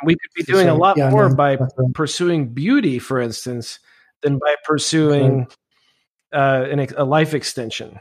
[0.00, 1.70] And we could be doing a lot Yeah, more no, by right.
[1.94, 3.78] pursuing beauty, for instance,
[4.22, 5.46] than by pursuing
[6.32, 8.00] uh, an, a life extension.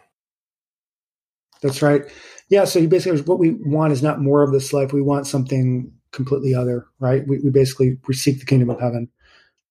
[1.62, 2.04] That's right.
[2.50, 2.66] Yeah.
[2.66, 4.94] So he basically, what we want is not more of this life.
[4.94, 7.28] We want something completely other, right?
[7.28, 9.10] We, we basically we seek the kingdom of heaven,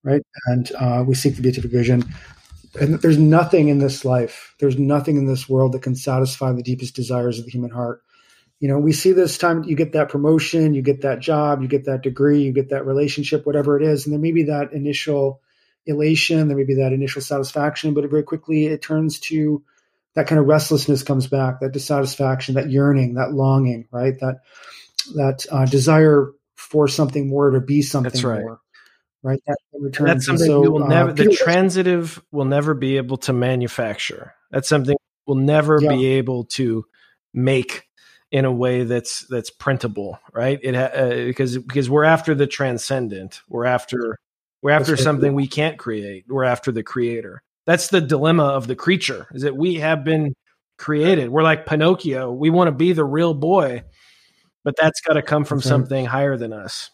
[0.05, 0.22] right?
[0.47, 2.05] And uh, we seek the beatific vision.
[2.79, 4.55] And there's nothing in this life.
[4.61, 8.03] There's nothing in this world that can satisfy the deepest desires of the human heart.
[8.61, 11.69] You know, we see this time you get that promotion, you get that job, you
[11.69, 14.73] get that degree, you get that relationship, whatever it is, and there may be that
[14.73, 15.41] initial
[15.87, 19.62] elation, there may be that initial satisfaction, but very quickly it turns to
[20.14, 24.19] that kind of restlessness comes back, that dissatisfaction, that yearning, that longing, right?
[24.19, 24.41] That
[25.14, 28.41] that uh, desire for something more to be something That's right.
[28.41, 28.61] more,
[29.23, 29.41] right?
[29.47, 30.07] That returns.
[30.07, 34.35] that's something so, we will uh, never, the transitive will never be able to manufacture.
[34.51, 34.97] That's something
[35.27, 35.91] we'll never Yeah.
[35.91, 36.85] be able to
[37.35, 37.85] make
[38.31, 40.59] in a way that's that's printable, right?
[40.62, 43.41] It uh, because because we're after the transcendent.
[43.49, 44.19] We're after
[44.62, 45.05] we're after That's right.
[45.05, 46.25] something we can't create.
[46.29, 47.43] We're after the creator.
[47.66, 50.35] that's the dilemma of the creature is that we have been
[50.79, 51.29] created.
[51.31, 52.33] We're like Pinocchio.
[52.33, 53.85] We want to be the real boy,
[54.64, 55.71] but that's got to come from That's right.
[55.71, 56.91] something higher than us.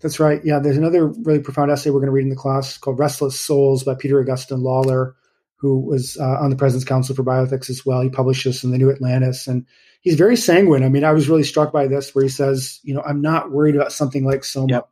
[0.00, 0.44] That's right.
[0.44, 3.38] Yeah, there's another really profound essay we're going to read in the class called Restless
[3.38, 5.16] Souls by Peter Augustine Lawler,
[5.56, 8.00] who was uh, on the President's Council for Bioethics as well.
[8.00, 9.48] He published this in the New Atlantis.
[9.48, 9.66] And
[10.00, 10.84] he's very sanguine.
[10.84, 13.50] I mean, I was really struck by this where he says, you know, I'm not
[13.50, 14.68] worried about something like Soma.
[14.70, 14.88] Yep.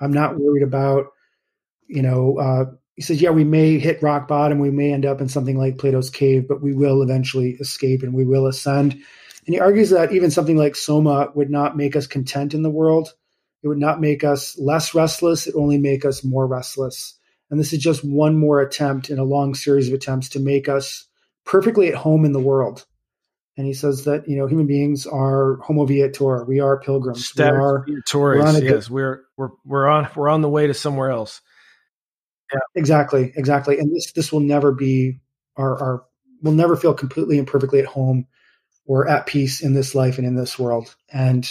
[0.00, 1.08] I'm not worried about,
[1.86, 2.64] you know, uh,
[2.96, 4.58] he says, yeah, we may hit rock bottom.
[4.58, 8.14] We may end up in something like Plato's cave, but we will eventually escape and
[8.14, 8.92] we will ascend.
[8.92, 12.70] And he argues that even something like Soma would not make us content in the
[12.70, 13.12] world.
[13.62, 15.46] It would not make us less restless.
[15.46, 17.14] It only make us more restless.
[17.50, 20.68] And this is just one more attempt in a long series of attempts to make
[20.68, 21.06] us
[21.44, 22.86] perfectly at home in the world.
[23.56, 26.44] And he says that you know human beings are homo viator.
[26.44, 27.32] We are pilgrims.
[27.36, 31.10] We are Tories, we're yes, we're we're we're on we're on the way to somewhere
[31.10, 31.42] else.
[32.52, 32.60] Yeah.
[32.74, 33.78] exactly exactly.
[33.78, 35.20] And this this will never be
[35.56, 36.04] our our
[36.42, 38.26] we'll never feel completely and perfectly at home
[38.86, 40.94] or at peace in this life and in this world.
[41.12, 41.50] And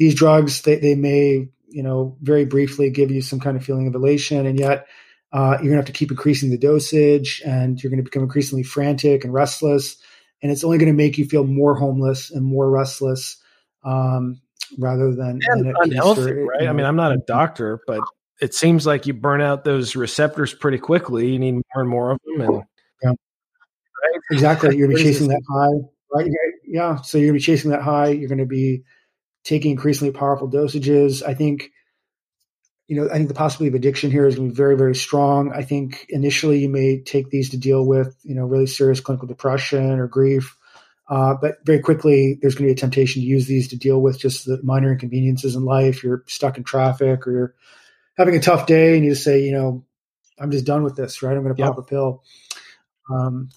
[0.00, 3.86] these drugs they they may you know very briefly give you some kind of feeling
[3.86, 4.88] of elation, and yet
[5.32, 9.22] uh, you're gonna have to keep increasing the dosage, and you're gonna become increasingly frantic
[9.22, 9.98] and restless,
[10.42, 13.36] and it's only gonna make you feel more homeless and more restless.
[13.84, 14.40] Um,
[14.78, 16.62] rather than, than unhealthy, or, right?
[16.62, 18.00] you I mean, I'm not a doctor, but
[18.40, 21.30] it seems like you burn out those receptors pretty quickly.
[21.32, 22.62] You need more and more of them, and
[23.02, 23.16] right,
[24.30, 24.76] Exactly.
[24.76, 26.30] You're going to be chasing that high, right?
[26.64, 27.00] Yeah.
[27.02, 28.08] So you're going to be chasing that high.
[28.08, 28.84] You're going to be
[29.44, 31.22] taking increasingly powerful dosages.
[31.26, 31.70] I think,
[32.88, 34.94] you know, I think the possibility of addiction here is going to be very, very
[34.94, 35.52] strong.
[35.52, 39.28] I think initially you may take these to deal with, you know, really serious clinical
[39.28, 40.56] depression or grief.
[41.08, 44.00] Uh, but very quickly, there's going to be a temptation to use these to deal
[44.00, 46.04] with just the minor inconveniences in life.
[46.04, 47.54] You're stuck in traffic or you're
[48.16, 49.84] having a tough day and you just say, you know,
[50.38, 51.36] I'm just done with this, right?
[51.36, 51.74] I'm going to Yep.
[51.74, 52.22] pop a pill.
[53.10, 53.50] Um,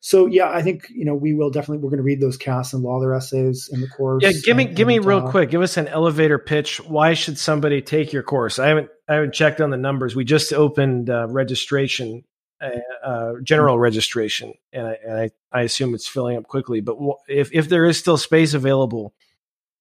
[0.00, 2.72] so yeah, I think you know we will definitely we're going to read those casts
[2.72, 4.22] and Lawler essays in the course.
[4.24, 5.50] yeah, give me and- give me and, real uh, quick.
[5.50, 6.80] Give us an elevator pitch.
[6.80, 8.58] Why should somebody take your course?
[8.58, 10.16] I haven't I haven't checked on the numbers.
[10.16, 12.24] We just opened uh, registration,
[12.60, 12.70] uh,
[13.04, 16.80] uh, general registration, and I, and I I assume it's filling up quickly.
[16.80, 19.14] But wh- if if there is still space available,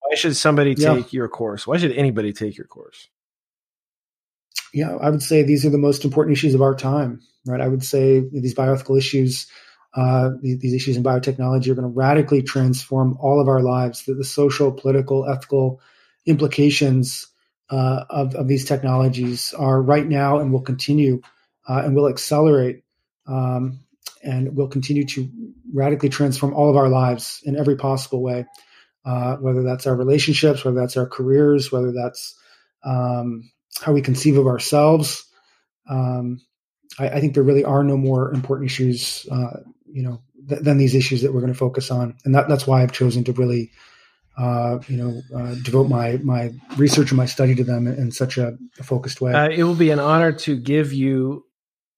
[0.02, 0.96] why should somebody Yeah.
[0.96, 1.66] take your course?
[1.66, 3.08] Why should anybody take your course?
[4.74, 7.62] Yeah, I would say these are the most important issues of our time, right?
[7.62, 9.48] I would say these bioethical issues,
[9.96, 14.06] uh, these, issues in biotechnology are going to radically transform all of our lives.
[14.06, 15.82] The, the social, political, ethical
[16.26, 17.28] implications
[17.70, 21.22] uh, of, of these technologies are right now and will continue
[21.68, 22.84] uh, and will accelerate
[23.28, 23.80] um,
[24.24, 25.30] and will continue to
[25.74, 28.46] radically transform all of our lives in every possible way,
[29.06, 32.38] uh, whether that's our relationships, whether that's our careers, whether that's
[32.84, 35.26] um, how we conceive of ourselves.
[35.90, 36.42] Um,
[36.98, 39.62] I, I think there really are no more important issues, uh,
[39.92, 42.68] you know, th- than these issues that we're going to focus on, and that, that's
[42.68, 43.72] why I've chosen to really,
[44.38, 48.12] uh, you know, uh, devote my my research and my study to them in, in
[48.12, 49.34] such a, a focused way.
[49.34, 51.46] Uh, it will be an honor to give you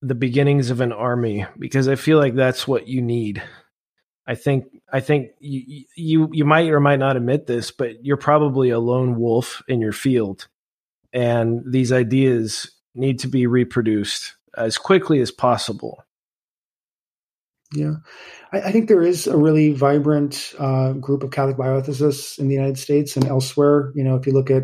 [0.02, 3.42] the beginnings of an army because I feel like that's what you need.
[4.28, 8.18] I think I think you you you might or might not admit this, but you're
[8.18, 10.48] probably a lone wolf in your field,
[11.12, 16.04] and these ideas need to be reproduced as quickly as possible.
[17.74, 17.96] Yeah,
[18.52, 22.56] I, I think there is a really vibrant uh, group of Catholic bioethicists in the
[22.56, 23.92] United States and elsewhere.
[23.96, 24.64] You know, if you look at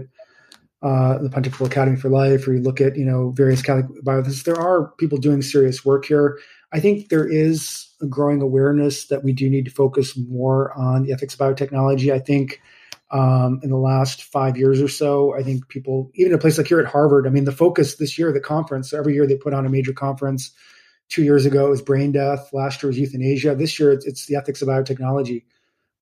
[0.84, 4.44] uh, the Pontifical Academy for Life, or you look at you know various Catholic bioethicists,
[4.44, 6.38] there are people doing serious work here.
[6.74, 11.04] I think there is a growing awareness that we do need to focus more on
[11.04, 12.14] the ethics of biotechnology.
[12.14, 12.62] I think
[13.12, 16.68] um, in the last five years or so, I think people, even a place like
[16.68, 19.54] here at Harvard, I mean, the focus this year, the conference, every year they put
[19.54, 20.52] on a major conference.
[21.10, 22.50] Two years ago it was brain death.
[22.54, 23.56] Last year was euthanasia.
[23.56, 25.46] This year it's, it's the ethics of biotechnology,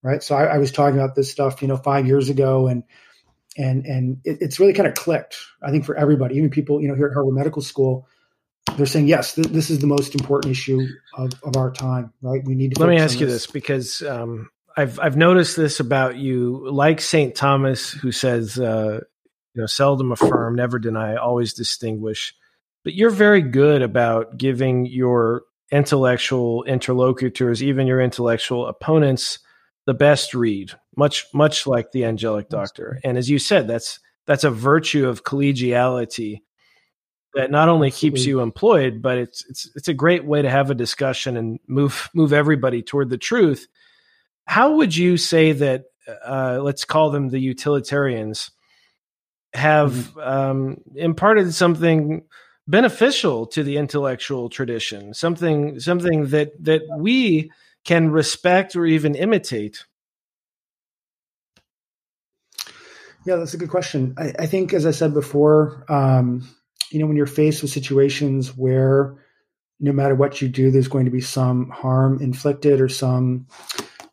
[0.01, 0.23] right?
[0.23, 2.83] So I, I was talking about this stuff, you know, five years ago, and
[3.57, 5.37] and and it, it's really kind of clicked.
[5.61, 8.07] I think for everybody, even people, you know, here at Harvard Medical School,
[8.77, 10.81] they're saying yes, th- this is the most important issue
[11.15, 12.43] of, of our time, right?
[12.43, 12.81] We need to.
[12.81, 17.35] Let me ask you this because um, I've I've noticed this about you, like Saint
[17.35, 18.99] Thomas, who says, uh,
[19.53, 22.35] you know, seldom affirm, never deny, always distinguish.
[22.85, 25.41] But you're very good about giving your
[25.71, 29.39] intellectual interlocutors, even your intellectual opponents,
[29.87, 32.99] the best read, much much like the angelic doctor.
[33.03, 36.41] And as you said, that's that's a virtue of collegiality
[37.33, 40.69] that not only keeps you employed, but it's it's it's a great way to have
[40.69, 43.67] a discussion and move move everybody toward the truth.
[44.45, 45.85] How would you say that?
[46.23, 48.51] Uh, let's call them the utilitarians
[49.55, 52.21] have um, imparted something
[52.67, 57.51] beneficial to the intellectual tradition, something something that that we
[57.83, 59.85] can respect or even imitate?
[63.25, 64.13] Yeah, that's a good question.
[64.17, 66.47] I, I think, as I said before, um,
[66.91, 69.15] you know, when you're faced with situations where
[69.79, 73.47] no matter what you do, there's going to be some harm inflicted or some,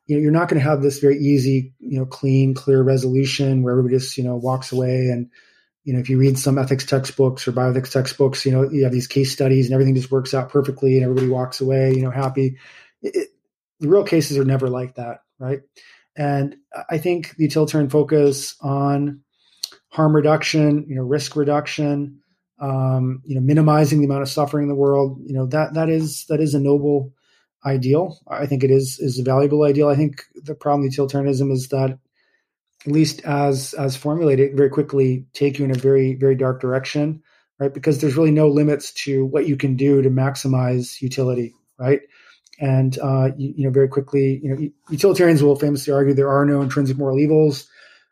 [0.07, 3.63] you know, you're not going to have this very easy, you know, clean, clear resolution
[3.63, 5.09] where everybody just, you know, walks away.
[5.11, 5.31] And,
[5.85, 8.93] you know, if you read some ethics textbooks or bioethics textbooks, you know, you have
[8.93, 12.11] these case studies and everything just works out perfectly and everybody walks away, you know,
[12.11, 12.57] happy.
[13.03, 13.29] It, it,
[13.81, 15.61] the real cases are never like that, right?
[16.15, 16.57] And
[16.89, 19.23] I think the utilitarian focus on
[19.89, 22.21] harm reduction, you know, risk reduction,
[22.61, 25.89] um, you know, minimizing the amount of suffering in the world, you know, that that
[25.89, 27.13] is that is a noble
[27.65, 28.21] ideal.
[28.29, 29.89] I think it is is a valuable ideal.
[29.89, 31.99] I think the problem with utilitarianism is that
[32.87, 37.23] at least as as formulated, very quickly take you in a very very dark direction,
[37.59, 37.73] right?
[37.73, 42.01] Because there's really no limits to what you can do to maximize utility, right?
[42.59, 46.45] And uh, you, you, know, very quickly, you know, utilitarians will famously argue there are
[46.45, 47.69] no intrinsic moral evils.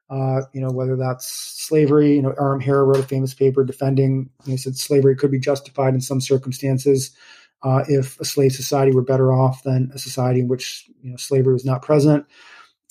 [0.09, 2.17] Uh, you know, whether that's slavery.
[2.17, 2.59] You know, R.M.
[2.59, 4.29] Hare wrote a famous paper defending.
[4.45, 7.13] You know, said slavery could be justified in some circumstances
[7.63, 11.17] uh, if a slave society were better off than a society in which you know
[11.17, 12.27] slavery was not present.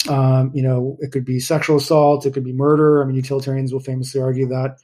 [0.07, 3.01] Um, you know, it could be sexual assault, it could be murder.
[3.01, 4.77] I mean, utilitarians will famously argue that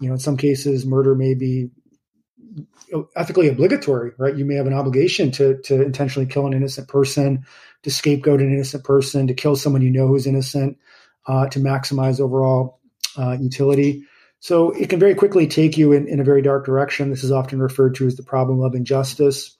[0.00, 1.70] you know in some cases murder may be
[3.16, 4.36] ethically obligatory, right?
[4.36, 7.44] You may have an obligation to to intentionally kill an innocent person,
[7.82, 10.78] to scapegoat an innocent person, to kill someone you know who's innocent,
[11.26, 12.80] uh, to maximize overall
[13.16, 14.04] uh, utility.
[14.40, 17.10] So it can very quickly take you in, in a very dark direction.
[17.10, 19.56] This is often referred to as the problem of injustice.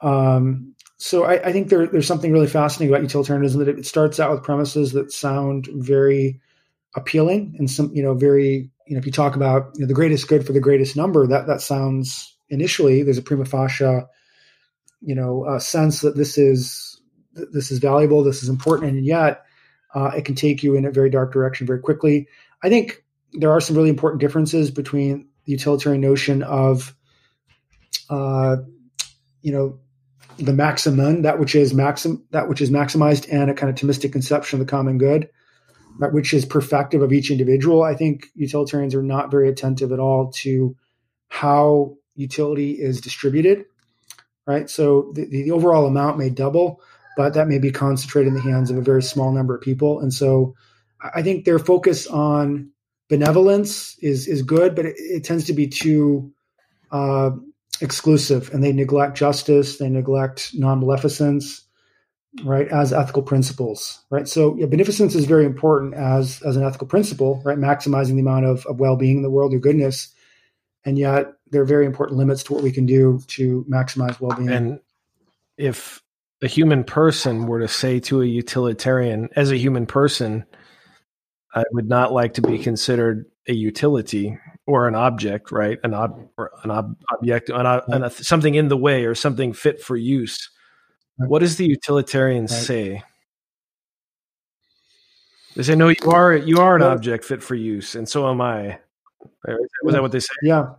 [0.00, 4.20] Um, so I, I think there, there's something really fascinating about utilitarianism that it starts
[4.20, 6.38] out with premises that sound very
[6.94, 9.94] appealing and some, you know, very you know, if you talk about you know, the
[9.94, 14.02] greatest good for the greatest number, that that sounds initially there's a prima facie,
[15.00, 17.00] you know, uh, sense that this is
[17.32, 19.44] this is valuable, this is important, and yet
[19.94, 22.28] uh, it can take you in a very dark direction very quickly.
[22.62, 23.02] I think
[23.32, 26.94] there are some really important differences between the utilitarian notion of,
[28.10, 28.56] uh,
[29.40, 29.78] you know,
[30.40, 34.12] the maximum, that which is maxim, that which is maximized, and a kind of Thomistic
[34.12, 35.28] conception of the common good
[36.00, 37.82] that which is perfective of each individual.
[37.82, 40.76] I think utilitarians are not very attentive at all to
[41.28, 43.64] how utility is distributed,
[44.46, 44.68] right?
[44.68, 46.80] So the, the overall amount may double,
[47.16, 50.00] but that may be concentrated in the hands of a very small number of people.
[50.00, 50.54] And so
[51.14, 52.70] I think their focus on
[53.08, 56.32] benevolence is is good, but it, it tends to be too
[56.90, 57.30] uh,
[57.80, 61.62] exclusive, and they neglect justice, they neglect non maleficence,
[62.44, 64.28] right, as ethical principles, right?
[64.28, 67.58] So yeah, beneficence is very important as as an ethical principle, right?
[67.58, 70.14] Maximizing the amount of, of well-being in the world or goodness.
[70.84, 74.48] And yet there are very important limits to what we can do to maximize well-being.
[74.48, 74.80] And
[75.58, 76.02] if
[76.42, 80.46] a human person were to say to a utilitarian, as a human person,
[81.54, 84.38] I would not like to be considered a utility
[84.70, 85.78] or an object, right?
[85.82, 86.28] An ob,
[86.64, 90.50] an ob, object, an, an, something in the way or something fit for use
[91.26, 92.50] what does the utilitarian right.
[92.50, 93.02] say?
[95.56, 98.40] They say, "No, you are you are an object fit for use, and so am
[98.40, 98.78] I."
[99.82, 100.32] Was that what they say?
[100.42, 100.74] Yeah.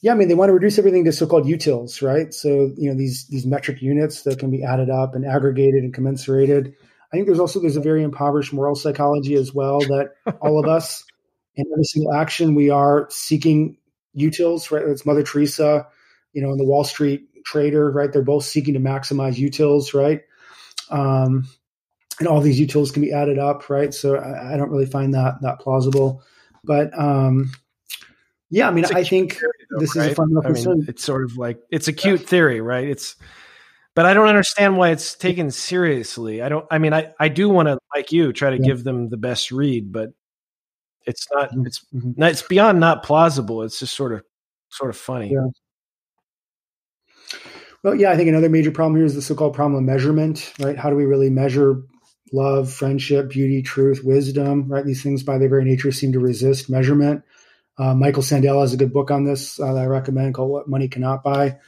[0.00, 2.34] Yeah, I mean they want to reduce everything to so-called utils, right?
[2.34, 5.94] So you know these these metric units that can be added up and aggregated and
[5.94, 6.74] commensurated.
[7.12, 10.66] I think there's also there's a very impoverished moral psychology as well that all of
[10.66, 11.04] us
[11.54, 13.76] in every single action we are seeking
[14.16, 14.86] utils, right?
[14.86, 15.86] It's Mother Teresa,
[16.32, 18.12] you know, and the Wall Street trader, right?
[18.12, 20.22] They're both seeking to maximize utils, right?
[20.90, 21.48] Um,
[22.18, 23.92] and all these utils can be added up, right?
[23.92, 26.22] So I, I don't really find that that plausible.
[26.64, 27.52] But um,
[28.50, 30.06] yeah, I mean, I think theory, though, this right?
[30.06, 30.84] is a fundamental I concern.
[30.88, 32.88] It's sort of like it's a cute theory, right?
[32.88, 33.16] It's
[33.94, 36.42] but I don't understand why it's taken seriously.
[36.42, 36.66] I don't.
[36.70, 38.66] I mean, I I do want to like you try to yeah.
[38.66, 40.12] give them the best read, but
[41.06, 41.50] it's not.
[41.50, 41.66] Mm-hmm.
[41.66, 42.22] It's mm-hmm.
[42.22, 43.62] it's beyond not plausible.
[43.62, 44.22] It's just sort of
[44.70, 45.32] sort of funny.
[45.32, 45.48] Yeah.
[47.82, 50.78] Well, yeah, I think another major problem here is the so-called problem of measurement, right?
[50.78, 51.82] How do we really measure
[52.32, 54.84] love, friendship, beauty, truth, wisdom, right?
[54.84, 57.24] These things by their very nature seem to resist measurement.
[57.78, 60.68] Uh, Michael Sandel has a good book on this uh, that I recommend called What
[60.68, 61.58] Money Cannot Buy,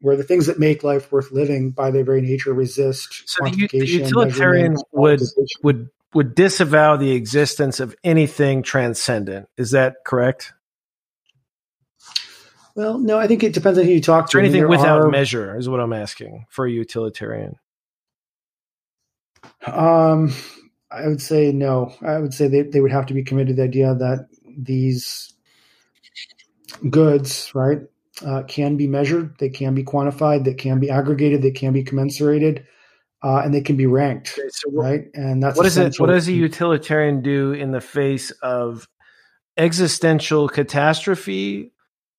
[0.00, 3.68] where the things that make life worth living by their very nature resist so the,
[3.68, 5.22] the utilitarian would
[5.62, 9.48] would would disavow the existence of anything transcendent.
[9.56, 10.52] Is that correct?
[12.74, 14.38] Well, no, I think it depends on who you talk to.
[14.38, 17.56] Or anything without are, measure is what I'm asking for a utilitarian.
[19.66, 20.32] Um,
[20.90, 21.92] I would say no.
[22.02, 25.34] I would say they, they would have to be committed to the idea that these
[26.88, 27.80] goods, right,
[28.24, 31.84] uh, can be measured, they can be quantified, they can be aggregated, they can be
[31.84, 32.64] commensurated,
[33.22, 35.06] uh, and they can be ranked, okay, so right?
[35.14, 35.98] And that's what is it?
[35.98, 38.88] What does a utilitarian do in the face of
[39.56, 41.72] existential catastrophe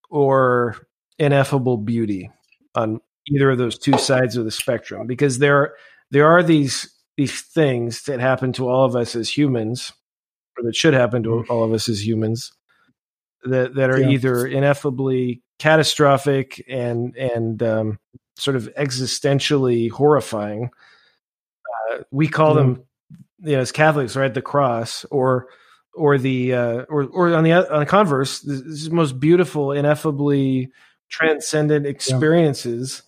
[0.09, 0.75] or
[1.17, 2.29] ineffable beauty
[2.75, 5.07] on either of those two sides of the spectrum?
[5.07, 5.75] Because there
[6.11, 9.93] there are these these things that happen to all of us as humans,
[10.57, 12.51] or that should happen to all of us as humans,
[13.43, 14.09] that that are yeah.
[14.09, 17.99] either ineffably catastrophic and and um,
[18.39, 20.71] sort of existentially horrifying.
[21.91, 22.61] Uh, we call yeah.
[22.61, 22.83] them,
[23.41, 25.47] you know, as Catholics, right, the cross, or
[25.93, 30.71] or the uh, or or on the on the converse, the most beautiful, ineffably
[31.09, 33.01] transcendent experiences.
[33.01, 33.05] Yeah.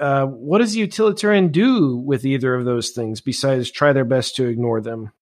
[0.00, 4.34] Uh, what does the utilitarian do with either of those things besides try their best
[4.36, 5.12] to ignore them?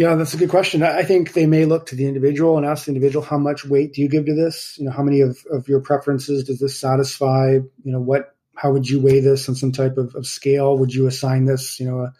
[0.00, 0.82] Yeah, that's a good question.
[0.82, 3.92] I think they may look to the individual and ask the individual, how much weight
[3.92, 4.78] do you give to this?
[4.78, 7.50] You know, how many of, of your preferences does this satisfy?
[7.50, 10.78] You know, what, how would you weigh this on some type of, of scale?
[10.78, 12.14] Would you assign this, you know, a,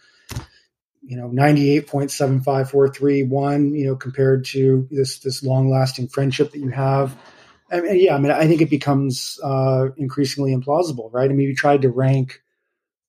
[1.00, 7.16] you know, 98.75431, you know, compared to this, this long lasting friendship that you have?
[7.72, 11.30] I mean, yeah, I mean, I think it becomes uh, increasingly implausible, right?
[11.30, 12.42] I mean, you tried to rank,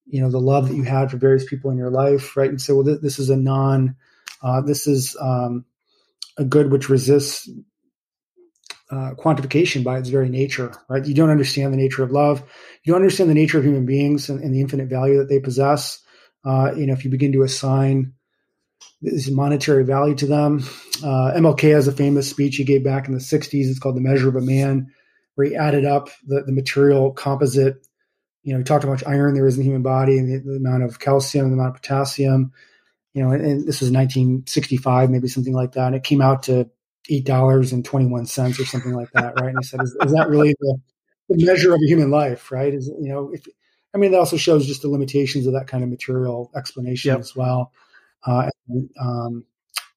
[0.06, 2.50] you know, the love that you had for various people in your life, right?
[2.50, 3.98] And so well, this, this is a non,
[4.42, 5.66] uh, this is um,
[6.38, 7.50] a good which resists
[8.92, 11.06] uh, quantification by its very nature, right?
[11.06, 12.44] You don't understand the nature of love.
[12.84, 15.40] You don't understand the nature of human beings and, and the infinite value that they
[15.40, 16.00] possess.
[16.44, 18.14] Uh, you know, if you begin to assign
[19.02, 20.60] this monetary value to them,
[21.04, 23.70] uh, MLK has a famous speech he gave back in the '60s.
[23.70, 24.92] It's called "The Measure of a Man,"
[25.36, 27.88] where he added up the, the material composite.
[28.44, 30.28] You know, he talked about how much iron there is in the human body and
[30.28, 32.52] the, the amount of calcium, the amount of potassium,
[33.14, 35.88] you know, and, this was 1965, maybe something like that.
[35.88, 36.70] And it came out to
[37.10, 39.50] eight dollars and 21 cents or something like that, right?
[39.50, 40.78] And he said, is, is that really the,
[41.30, 42.74] the, measure of a human life, right?
[42.74, 43.46] Is you know, if
[43.94, 47.20] I mean, that also shows just the limitations of that kind of material explanation yep.
[47.20, 47.74] as well.
[48.26, 49.46] Uh, and, um,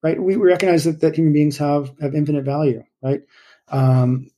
[0.02, 0.20] right?
[0.20, 3.22] We, we recognize that, that human beings have have infinite value, right?
[3.68, 4.30] Um,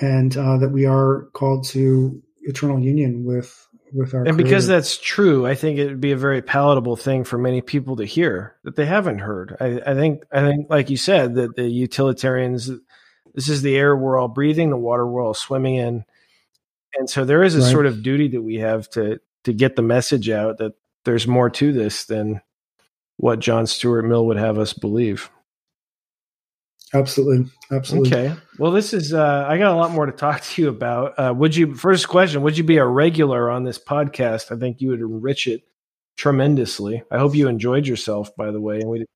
[0.00, 4.98] and uh, that we are called to eternal union with with our and because that's
[4.98, 8.56] true i think it would be a very palatable thing for many people to hear
[8.64, 9.56] that they haven't heard.
[9.60, 12.70] I, I, think i think like you said that the utilitarians
[13.34, 16.04] this is the air we're all breathing the water we're all swimming in.
[16.98, 17.70] And so there is a right.
[17.70, 20.72] sort of duty that we have to to get the message out that
[21.04, 22.40] there's more to this than
[23.16, 25.30] what john stuart mill would have us believe
[26.94, 27.50] Absolutely.
[27.70, 28.16] Absolutely.
[28.16, 28.34] Okay.
[28.58, 31.18] Well, this is, uh, I got a lot more to talk to you about.
[31.18, 34.50] Uh, would you, first question, would you be a regular on this podcast?
[34.50, 35.64] I think you would enrich it
[36.16, 37.02] tremendously.
[37.10, 38.80] I hope you enjoyed yourself, by the way.
[38.80, 39.08] And we did.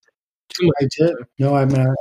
[0.61, 1.15] I did.
[1.39, 1.95] No, I'm, uh,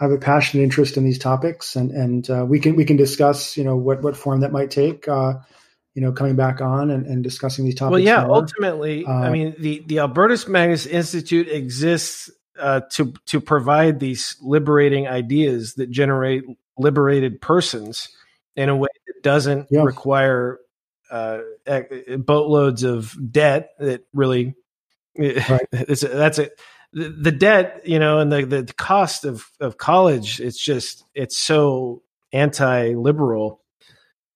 [0.00, 2.96] I have a passionate interest in these topics and, and, uh, we can, we can
[2.96, 5.34] discuss, you know, what, what form that might take, uh,
[5.94, 7.90] you know, coming back on and, and discussing these topics.
[7.90, 8.36] Well, yeah, more.
[8.36, 14.36] ultimately, I uh, mean, the, the Albertus Magnus Institute exists uh, to to provide these
[14.40, 16.44] liberating ideas that generate
[16.78, 18.08] liberated persons
[18.56, 20.58] in a way that doesn't require
[21.10, 21.40] uh,
[22.18, 24.54] boatloads of debt that really
[25.18, 25.66] right.
[25.72, 26.58] it's that's it
[26.92, 31.36] the, the debt you know and the, the cost of of college it's just it's
[31.36, 32.02] so
[32.32, 33.60] anti-liberal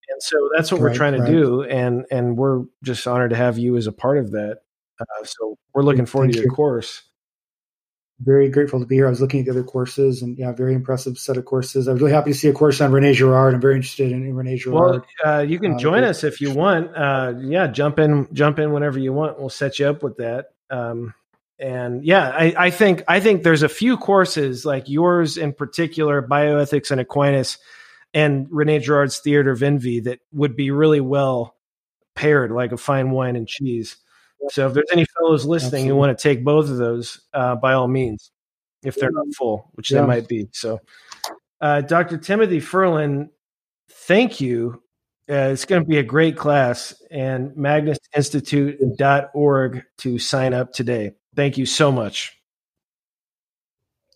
[0.08, 1.30] and so that's what right, we're trying to right.
[1.30, 4.58] do and and we're just honored to have you as a part of that
[5.00, 6.54] uh, so we're looking forward Thank to your you.
[6.56, 7.02] course
[8.22, 9.06] very grateful to be here.
[9.06, 11.88] I was looking at the other courses and yeah, very impressive set of courses.
[11.88, 13.54] I was really happy to see a course on Rene Girard.
[13.54, 15.02] I'm very interested in, in Rene Girard.
[15.24, 16.96] Well, uh, you can uh, join uh, us if you want.
[16.96, 19.38] Uh, yeah, jump in, jump in whenever you want.
[19.38, 20.50] We'll set you up with that.
[20.70, 21.14] Um,
[21.58, 26.22] and yeah, I, I, think I think there's a few courses like yours in particular,
[26.22, 27.58] bioethics and Aquinas,
[28.14, 31.56] and Rene Girard's Theater of Envy that would be really well
[32.14, 33.96] paired, like a fine wine and cheese.
[34.50, 35.88] So if there's any fellows listening Absolutely.
[35.88, 38.30] who want to take both of those, uh, by all means,
[38.82, 40.00] if they're not full, which yeah.
[40.00, 40.48] they might be.
[40.52, 40.80] So,
[41.60, 42.16] uh, Dr.
[42.18, 43.28] Timothy Furlan,
[43.88, 44.82] thank you.
[45.30, 51.12] Uh, it's going to be a great class, and magnusinstitute.org to sign up today.
[51.36, 52.36] Thank you so much.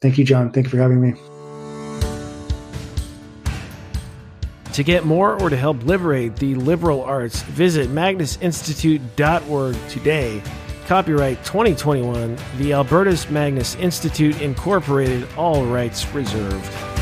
[0.02, 0.50] Thank you, John.
[0.50, 1.14] Thank you for having me.
[4.76, 10.42] To get more or to help liberate the liberal arts, visit magnusinstitute.org today.
[10.86, 16.95] Copyright 2021, the Albertus Magnus Institute Incorporated, all rights reserved.